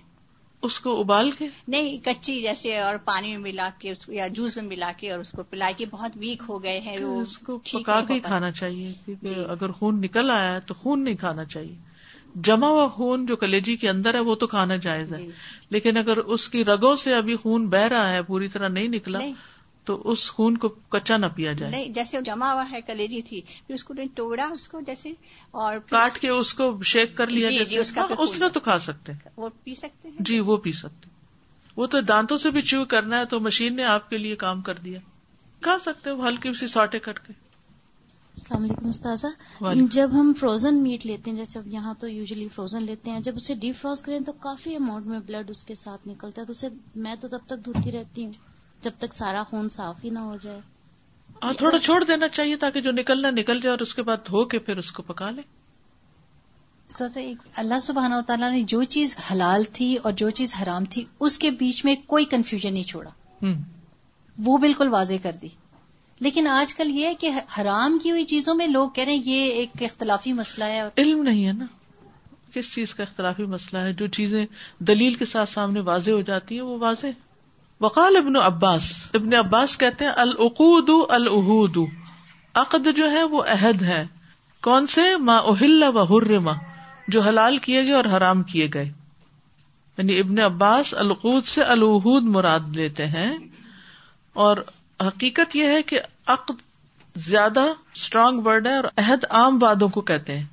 اس 0.62 0.80
کو 0.80 1.00
ابال 1.00 1.30
کے؟ 1.30 1.48
نہیں 1.68 2.04
کچی 2.04 2.42
جیسے 2.42 2.78
اور 2.78 2.96
پانی 3.04 3.28
میں 3.28 3.38
ملا 3.38 3.70
کے 3.78 3.92
یا 4.08 4.28
جوس 4.28 4.56
میں 4.56 4.64
ملا 4.64 4.92
کے 4.96 5.10
اور 5.10 5.18
اس 5.18 5.32
کو 5.32 5.42
پلا 5.42 5.70
کے 5.76 5.86
بہت 5.86 6.10
ویک 6.16 6.42
ہو 6.48 6.62
گئے 6.62 6.80
ہیں 6.80 7.04
وہ 7.04 7.20
اس 7.20 7.38
کو 7.38 7.58
پکا 7.58 8.00
کے 8.00 8.20
کھانا 8.20 8.50
چاہیے۔ 8.50 8.92
کیونکہ 9.04 9.26
جی۔ 9.26 9.44
اگر 9.48 9.72
خون 9.72 10.00
نکل 10.00 10.30
آیا 10.30 10.54
ہے 10.54 10.60
تو 10.60 10.74
خون 10.74 11.04
نہیں 11.04 11.16
کھانا 11.16 11.44
چاہیے۔ 11.44 11.87
جمع 12.44 12.68
ہوا 12.68 12.88
خون 12.88 13.26
جو 13.26 13.36
کلیجی 13.36 13.76
کے 13.76 13.88
اندر 13.88 14.14
ہے 14.14 14.18
وہ 14.18 14.34
تو 14.34 14.46
کھانا 14.46 14.76
جائز 14.76 15.12
ہے 15.12 15.16
جی۔ 15.16 15.30
لیکن 15.70 15.96
اگر 15.96 16.16
اس 16.16 16.48
کی 16.48 16.64
رگوں 16.64 16.96
سے 16.96 17.14
ابھی 17.14 17.36
خون 17.36 17.68
بہ 17.68 17.76
رہا 17.76 18.10
ہے 18.10 18.22
پوری 18.22 18.48
طرح 18.48 18.68
نہیں 18.68 18.88
نکلا 18.88 19.18
تو 19.84 20.10
اس 20.10 20.30
خون 20.30 20.56
کو 20.56 20.68
کچا 20.88 21.16
نہ 21.16 21.26
پیا 21.26 21.52
جائے۔ 21.52 21.70
نہیں 21.70 21.88
جیسے 21.88 22.20
جمع 22.20 22.52
ہوا 22.52 22.70
ہے 22.72 22.80
کلیجی 22.86 23.22
تھی 23.22 23.40
پھر 23.40 23.74
اس 23.74 23.84
کو 23.84 23.94
توڑا 24.14 24.44
اس 24.44 24.68
کو 24.68 24.80
جیسے 24.80 25.12
اور 25.50 25.78
کاٹ 25.78 26.18
کے 26.18 26.28
اس 26.28 26.54
کو 26.54 26.82
شیک 26.82 27.16
کر 27.16 27.26
لیا 27.26 27.50
جی, 27.50 27.64
جی، 27.64 27.78
اس 27.78 27.92
کا 27.92 28.00
ہاں، 28.00 28.16
اس 28.18 28.38
میں 28.38 28.48
تو 28.48 28.60
کھا 28.60 28.78
سکتے 28.78 29.12
ہیں۔ 29.12 29.30
وہ 29.36 29.48
پی 29.64 29.74
سکتے 29.74 30.08
ہیں؟ 30.08 30.16
جی 30.20 30.40
وہ 30.40 30.56
پی 30.56 30.72
سکتے 30.72 31.10
وہ 31.76 31.86
تو 31.86 32.00
دانتوں 32.00 32.36
سے 32.36 32.50
بھی 32.50 32.60
چو 32.60 32.84
کرنا 32.84 33.18
ہے 33.18 33.24
تو 33.24 33.40
مشین 33.40 33.76
نے 33.76 33.84
آپ 33.84 34.10
کے 34.10 34.18
لیے 34.18 34.36
کام 34.36 34.60
کر 34.60 34.74
دیا۔ 34.74 34.98
کھا 35.60 35.78
سکتے 35.78 36.10
ہلکی 36.10 36.52
سی 36.52 36.66
ساٹے 36.66 36.98
کٹ 36.98 37.26
کے۔ 37.26 37.47
السلام 38.38 38.62
علیکم 38.62 38.88
استاذہ۔ 38.88 39.26
جب 39.90 40.10
ہم 40.12 40.32
فروزن 40.40 40.82
میٹ 40.82 41.06
لیتے 41.06 41.30
ہیں 41.30 41.38
جیسے 41.38 41.58
یہاں 41.66 41.94
تو 41.98 42.08
یوزلی 42.08 42.48
فروزن 42.48 42.82
لیتے 42.82 43.10
ہیں 43.10 43.20
جب 43.20 43.32
اسے 43.36 43.54
ڈیپ 43.54 43.76
فروز 43.80 44.02
کریں 44.02 44.20
تو 44.20 44.32
کافی 44.32 44.76
اماؤنٹ 44.76 45.06
میں 45.06 45.18
بلڈ 45.26 45.50
اس 45.50 45.64
کے 45.64 45.74
ساتھ 45.74 46.08
نکلتا 46.08 46.42
ہے۔ 46.42 46.46
تو 46.46 46.50
اسے 46.50 46.68
میں 46.96 47.14
تو 47.20 47.28
تب 47.28 47.38
تک 47.46 47.64
دھوتی 47.64 47.92
رہتی 47.92 48.24
ہوں 48.24 48.32
جب 48.82 48.90
تک 48.98 49.14
سارا 49.14 49.42
خون 49.42 49.68
صاف 49.68 50.04
ہی 50.04 50.10
نہ 50.10 50.18
ہو 50.18 50.36
جائے۔ 50.36 50.60
اور 51.40 51.54
تھوڑا 51.54 51.78
چھوڑ 51.78 52.04
دینا 52.04 52.28
چاہیے 52.28 52.56
تاکہ 52.56 52.80
جو 52.80 52.90
نکلنا 52.92 53.30
نکل 53.30 53.60
جائے 53.60 53.70
اور 53.70 53.78
اس 53.78 53.94
کے 53.94 54.02
بعد 54.02 54.16
دھو 54.16 54.44
کے 54.44 54.58
پھر 54.58 54.76
اس 54.76 54.92
کو 54.92 55.02
پکا 55.02 55.30
لے 55.30 55.42
اللہ 57.56 57.78
سبحانہ 57.82 58.14
و 58.14 58.22
تعالیٰ 58.26 58.50
نے 58.50 58.62
جو 58.62 58.82
چیز 58.82 59.16
حلال 59.32 59.64
تھی 59.72 59.96
اور 59.96 60.12
جو 60.12 60.30
چیز 60.30 60.54
حرام 60.62 60.84
تھی 60.84 61.04
اس 61.20 61.38
کے 61.38 61.50
بیچ 61.50 61.84
میں 61.84 61.96
کوئی 62.06 62.24
کنفیوژن 62.24 62.72
نہیں 62.72 62.82
چھوڑا۔ 62.82 63.10
وہ 64.38 64.58
بالکل 64.58 64.88
واضح 64.88 65.14
کر 65.22 65.32
دی۔ 65.42 65.48
لیکن 66.20 66.46
آج 66.46 66.74
کل 66.74 66.90
یہ 66.90 67.06
ہے 67.06 67.14
کہ 67.14 67.30
حرام 67.58 67.98
کی 67.98 68.10
ہوئی 68.10 68.24
چیزوں 68.24 68.54
میں 68.54 68.66
لوگ 68.66 68.88
کہہ 68.90 69.04
رہے 69.04 69.12
ہیں 69.12 69.22
یہ 69.24 69.52
ایک 69.52 69.82
اختلافی 69.82 70.32
مسئلہ 70.32 70.64
ہے 70.64 70.88
علم 70.96 71.22
نہیں 71.22 71.46
ہے 71.46 71.52
نا 71.52 71.66
کس 72.52 72.74
چیز 72.74 72.94
کا 72.94 73.02
اختلافی 73.02 73.44
مسئلہ 73.46 73.78
ہے 73.78 73.92
جو 73.92 74.06
چیزیں 74.06 74.44
دلیل 74.78 75.14
کے 75.14 75.24
ساتھ 75.24 75.50
سامنے 75.50 75.80
واضح 75.80 76.10
ہو 76.10 76.20
جاتی 76.20 76.54
ہیں 76.54 76.62
وہ 76.62 76.78
واضح 76.78 77.18
وقال 77.80 78.16
ابن 78.16 78.36
عباس 78.36 78.92
ابن 79.14 79.34
عباس 79.34 79.76
کہتے 79.78 80.04
ہیں 80.04 80.12
العقود 80.12 80.90
العہود 81.08 81.76
عقد 82.54 82.88
جو 82.96 83.10
ہے 83.10 83.22
وہ 83.22 83.42
عہد 83.48 83.82
ہے 83.82 84.04
کون 84.62 84.86
سے 84.86 85.02
ما 85.16 85.36
اہل 85.36 85.82
و 85.82 86.02
حرما 86.04 86.52
جو 87.08 87.20
حلال 87.20 87.58
کیے 87.58 87.82
گئے 87.82 87.92
اور 87.92 88.04
حرام 88.04 88.42
کیے 88.42 88.68
گئے 88.74 88.84
یعنی 88.84 90.18
ابن 90.18 90.38
عباس 90.38 90.94
القود 90.94 91.44
سے 91.44 91.62
العہود 91.66 92.24
مراد 92.28 92.76
لیتے 92.76 93.06
ہیں 93.06 93.30
اور 94.32 94.56
حقیقت 95.00 95.56
یہ 95.56 95.64
ہے 95.64 95.82
کہ 95.82 96.00
عقد 96.26 96.54
زیادہ 97.16 97.60
اسٹرانگ 97.94 98.40
ورڈ 98.44 98.66
ہے 98.66 98.76
اور 98.76 98.84
عہد 98.96 99.24
عام 99.30 99.58
وادوں 99.62 99.88
کو 99.88 100.00
کہتے 100.00 100.38
ہیں۔ 100.38 100.46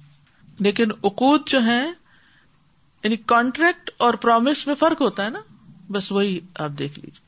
لیکن 0.60 0.88
اقود 1.04 1.42
جو 1.48 1.66
ہے 1.66 1.88
یعنی 3.04 3.16
کانٹریکٹ 3.16 3.90
اور 3.98 4.14
پرومس 4.14 4.68
میں 4.68 4.76
فرق 4.76 5.02
ہوتا 5.02 5.24
ہے 5.24 5.30
نا۔ 5.30 5.40
بس 5.92 6.12
وہی 6.12 6.40
آپ 6.60 6.70
دیکھ 6.80 7.00
لیجیے 7.00 7.26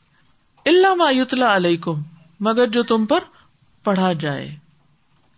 اللہ 0.70 0.94
مایوتلا 0.94 1.56
علیکم 1.56 2.02
مگر 2.40 2.68
جو 2.68 2.84
تم 2.84 3.06
پر 3.06 3.20
پڑھا 3.84 4.14
جائے۔ 4.14 4.56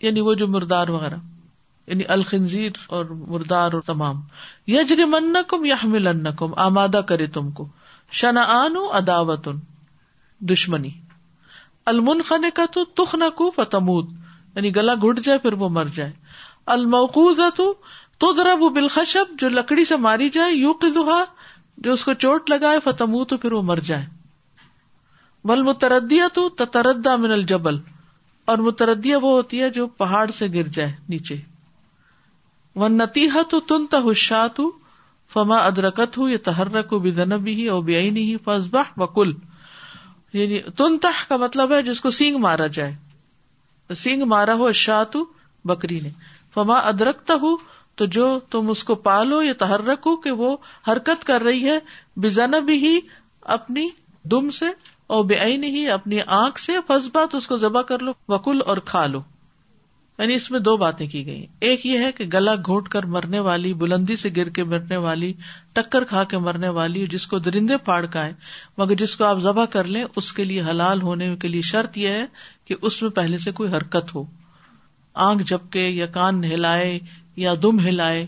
یعنی 0.02 0.20
وہ 0.20 0.34
جو 0.34 0.48
مردار 0.48 0.88
وغیرہ۔ 0.88 1.16
یعنی 1.88 2.04
الخنزیر 2.08 2.72
اور 2.88 3.06
مردار 3.06 3.72
اور 3.74 3.82
تمام۔ 3.82 4.22
یجر 4.68 5.06
من 5.06 5.34
کم 5.48 5.66
یا 5.66 5.76
مل 5.84 6.08
کم 6.38 6.54
آمادہ 6.58 7.02
کرے 7.08 7.28
تم 7.28 7.52
کو۔ 7.52 7.68
شنا 8.12 8.42
آن 8.42 8.76
دشمنی۔ 10.40 10.90
المن 11.90 12.22
خن 12.22 12.50
کا 12.56 12.66
تو 12.66 12.84
تخ 12.96 13.16
نہ 13.16 13.30
کو 13.36 13.50
فتمود 13.52 14.10
یعنی 14.56 14.76
گلا 14.76 14.94
گٹ 15.04 15.20
جائے 15.20 15.40
پھر 15.40 15.54
وہ 15.54 15.70
مر 15.70 15.86
جائے۔ 15.86 16.12
الموقوز 16.66 17.40
تو 18.18 18.34
ذرا 18.36 18.54
وہ 18.60 18.70
بالخشب، 18.70 19.26
جو 19.40 19.50
لکڑی 19.50 19.86
سے 19.86 19.96
ماری 19.98 20.30
جائے 20.30 20.54
یو 20.54 20.74
قزا 20.82 21.24
جو 21.78 21.94
اس 21.94 22.04
کو 22.06 22.14
چوٹ 22.14 22.50
لگائے 22.50 22.80
فتمو 22.80 23.24
تو 23.26 23.38
پھر 23.38 23.52
وہ 23.52 23.62
مر 23.62 23.80
جائے۔ 23.80 24.06
بل 25.46 25.62
متردیا 25.64 26.28
تو 26.34 26.48
تردہ 26.50 27.16
من 27.16 27.32
الجبل، 27.32 27.78
اور 28.48 28.58
متردیا 28.58 29.18
وہ 29.18 29.32
ہوتی 29.32 29.62
ہے 29.62 29.70
جو 29.70 29.88
پہاڑ 29.88 30.30
سے 30.32 30.48
گر 30.54 30.68
جائے 30.68 30.92
نیچے۔ 31.10 31.36
ون 32.76 32.98
نتیحا 32.98 33.42
تو 33.50 33.60
تن 33.60 33.86
تشات 33.88 34.60
فما 35.32 35.58
ادرکت 35.58 36.18
ہوں 36.18 36.30
یہ 36.30 36.38
تحرک 36.44 36.94
بھی 36.94 37.12
دنبی 37.12 37.54
ہی 37.56 37.68
اور 37.68 37.84
بے 37.84 38.10
نہیں 38.10 38.44
فضبہ 38.44 38.84
وکل۔ 38.98 39.34
یعنی 40.34 40.60
تنتح 40.60 41.28
کا 41.28 41.38
مطلب 41.38 41.74
ہے 41.74 41.82
جس 41.82 42.02
کو 42.02 42.10
سینگ 42.10 42.38
مارا 42.38 42.68
جائے۔ 42.68 42.96
سینگ 43.96 44.24
مارا 44.24 44.54
ہو 44.54 44.72
شاہ 44.72 45.18
بکری 45.66 46.00
نے۔ 46.00 46.10
فما 46.54 46.78
ادرکتا 46.78 47.34
ہوں 47.34 47.58
تو 47.96 48.06
جو 48.06 48.40
تم 48.40 48.70
اس 48.70 48.84
کو 48.84 48.96
پالو، 48.96 49.42
یا 49.42 49.54
تحرک 49.54 50.00
ہو 50.06 50.16
کہ 50.16 50.32
وہ 50.32 50.58
حرکت 50.88 51.24
کر 51.24 51.42
رہی 51.42 51.70
ہے 51.70 51.80
بزن 52.16 52.52
بھی 52.52 52.88
ہی 52.88 53.00
اپنی 53.42 53.90
دم 54.24 54.50
سے 54.50 54.66
اور 55.08 55.26
بے 55.26 55.36
ہی 55.40 55.90
اپنی 55.90 56.20
آنکھ 56.26 56.60
سے 56.60 56.74
فسبا 56.88 57.26
اس 57.34 57.48
کو 57.48 57.58
ذبح 57.58 57.82
کر 57.82 58.00
لو، 58.00 58.12
وکل 58.28 58.60
اور 58.66 58.78
کھا 58.78 59.06
لو۔ 59.06 59.22
یعنی 60.20 60.34
اس 60.34 60.52
میں 60.52 60.60
دو 60.60 60.78
باتیں 60.78 61.08
کی 61.08 61.26
گئی 61.26 61.46
ایک 61.60 61.86
یہ 61.86 62.00
ہے 62.00 62.12
کہ 62.12 62.26
گلا 62.34 62.56
گھونٹ 62.56 62.90
کر 62.90 63.04
مرنے 63.04 63.40
والی، 63.40 63.74
بلندی 63.74 64.16
سے 64.16 64.30
گر 64.36 64.50
کے 64.50 64.64
مرنے 64.64 64.98
والی، 64.98 65.34
ٹکر 65.74 66.04
کھا 66.04 66.24
کے 66.24 66.38
مرنے 66.38 66.70
والی، 66.70 67.08
جس 67.08 67.28
کو 67.28 67.40
درندے 67.40 67.78
پاڑ 67.78 68.06
کا 68.06 68.26
ہے 68.26 68.34
مگر 68.78 68.96
جس 68.96 69.16
کو 69.16 69.24
آپ 69.24 69.38
ذبح 69.38 69.66
کر 69.66 69.84
لیں، 69.84 70.06
اس 70.16 70.34
کے 70.34 70.44
لیے 70.44 70.62
حلال 70.62 71.02
ہونے 71.02 71.36
کے 71.36 71.48
لیے 71.48 71.62
شرط 71.62 71.98
یہ 71.98 72.08
ہے 72.08 72.26
کہ 72.66 72.76
اس 72.82 73.02
میں 73.02 73.10
پہلے 73.10 73.38
سے 73.38 73.52
کوئی 73.52 73.72
حرکت 73.72 74.16
ہو۔ 74.16 74.24
آنکھ 75.14 75.44
جھپکے 75.44 75.90
یا 75.90 76.06
کان 76.06 76.44
ہلائے 76.44 77.00
یا 77.36 77.54
دم 77.62 77.80
ہلائے۔ 77.80 78.28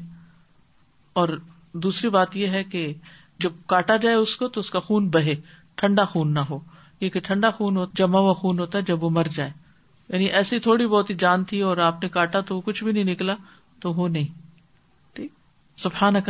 اور 1.14 1.40
دوسری 1.74 2.10
بات 2.10 2.38
یہ 2.38 2.48
ہے 2.48 2.64
کہ 2.64 2.94
جب 3.40 3.52
کاٹا 3.68 3.98
جائے 3.98 4.16
اس 4.16 4.36
کو 4.36 4.48
تو 4.48 4.60
اس 4.60 4.70
کا 4.70 4.80
خون 4.80 5.10
بہے، 5.10 5.36
ٹھنڈا 5.76 6.06
خون 6.06 6.34
نہ 6.34 6.40
ہو۔ 6.40 6.60
کیونکہ 7.00 7.20
ٹھنڈا 7.20 7.52
خون 7.52 7.78
ہو، 7.78 7.86
جمع 7.94 8.20
ہوا 8.20 8.34
خون 8.34 8.60
ہوتا 8.60 8.78
ہے 8.78 8.84
جب 8.84 9.04
وہ 9.04 9.10
مر 9.10 9.28
جائے۔ 9.36 9.52
یعنی 10.12 10.26
ایسی 10.26 10.60
تھوڑی 10.60 10.88
بہت 10.88 11.10
ہی 11.10 11.16
جان 11.16 11.44
تھی 11.44 11.62
اور 11.62 11.78
آپ 11.78 12.04
نے 12.04 12.10
کاٹا 12.10 12.40
تو 12.40 12.62
کچھ 12.62 12.84
بھی 12.84 12.92
نہیں 12.92 13.04
نکلا، 13.04 13.36
تو 13.82 13.94
وہ 13.94 14.08
نہیں۔ 14.08 14.28
ٹھیک۔ 15.14 15.30
سبحان 15.78 16.16
اک 16.16 16.30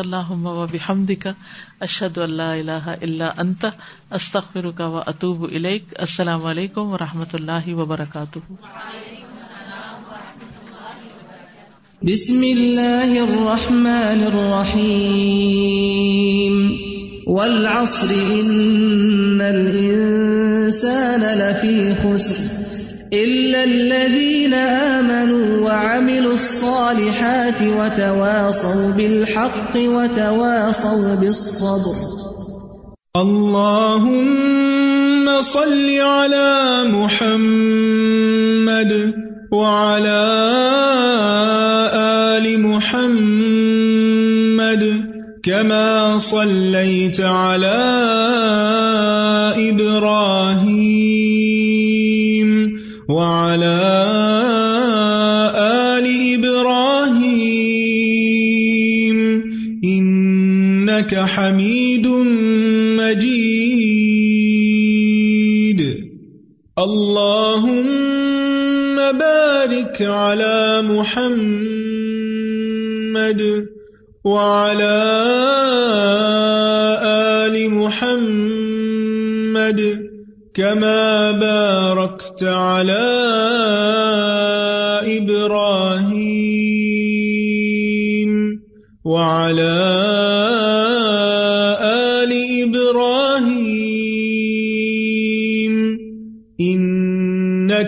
بحمد 0.72 1.12
کا 1.20 1.32
اشد 1.80 2.18
اللہ 2.18 2.42
اللہ 2.42 2.72
اللہ 2.72 3.24
انت 3.38 3.66
استخر 4.12 4.72
کا 4.72 4.88
و 4.88 4.98
اطوب 4.98 5.52
السلام 5.52 6.46
علیکم 6.46 6.82
و 6.82 6.98
رحمۃ 6.98 7.26
اللہ 7.34 7.74
وبرکاتہ۔ 7.74 8.40
بسم 12.04 12.42
اللہ 12.42 13.06
الرحمن 13.06 14.24
الرحیم۔ 14.24 16.72
والعصر، 17.28 18.12
ان 18.12 19.42
الانسان 19.42 21.20
لفی 21.20 21.92
خسر۔ 22.04 23.01
الا 23.14 23.64
الذين 23.64 24.54
امنوا 24.54 25.68
وعملوا 25.68 26.34
الصالحات 26.34 27.62
وتواصوا 27.62 28.92
بالحق 28.98 29.76
وتواصوا 29.76 31.16
بالصبر 31.16 31.96
اللهم 33.16 34.62
صل 35.42 35.90
على 36.00 36.84
محمد 36.88 38.12
وعلى 39.52 40.24
آل 42.32 42.62
محمد 42.62 43.92
كما 45.44 46.18
صليت 46.18 47.22
على 47.22 47.82
إبراهيم 49.70 50.81
إنك 61.02 61.16
حميد 61.16 62.08
مجيد. 63.02 63.42
اللهم 66.80 67.82
بارك 69.18 70.02
على 70.02 70.82
محمد 70.82 71.42
وعلى 74.24 74.98
آل 77.46 77.56
محمد 77.74 79.00
كما 80.54 81.32
باركت 81.32 82.44
على 82.44 83.21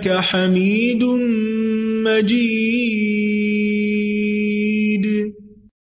إنك 0.06 0.20
حميد 0.24 1.04
مجيد. 2.04 2.63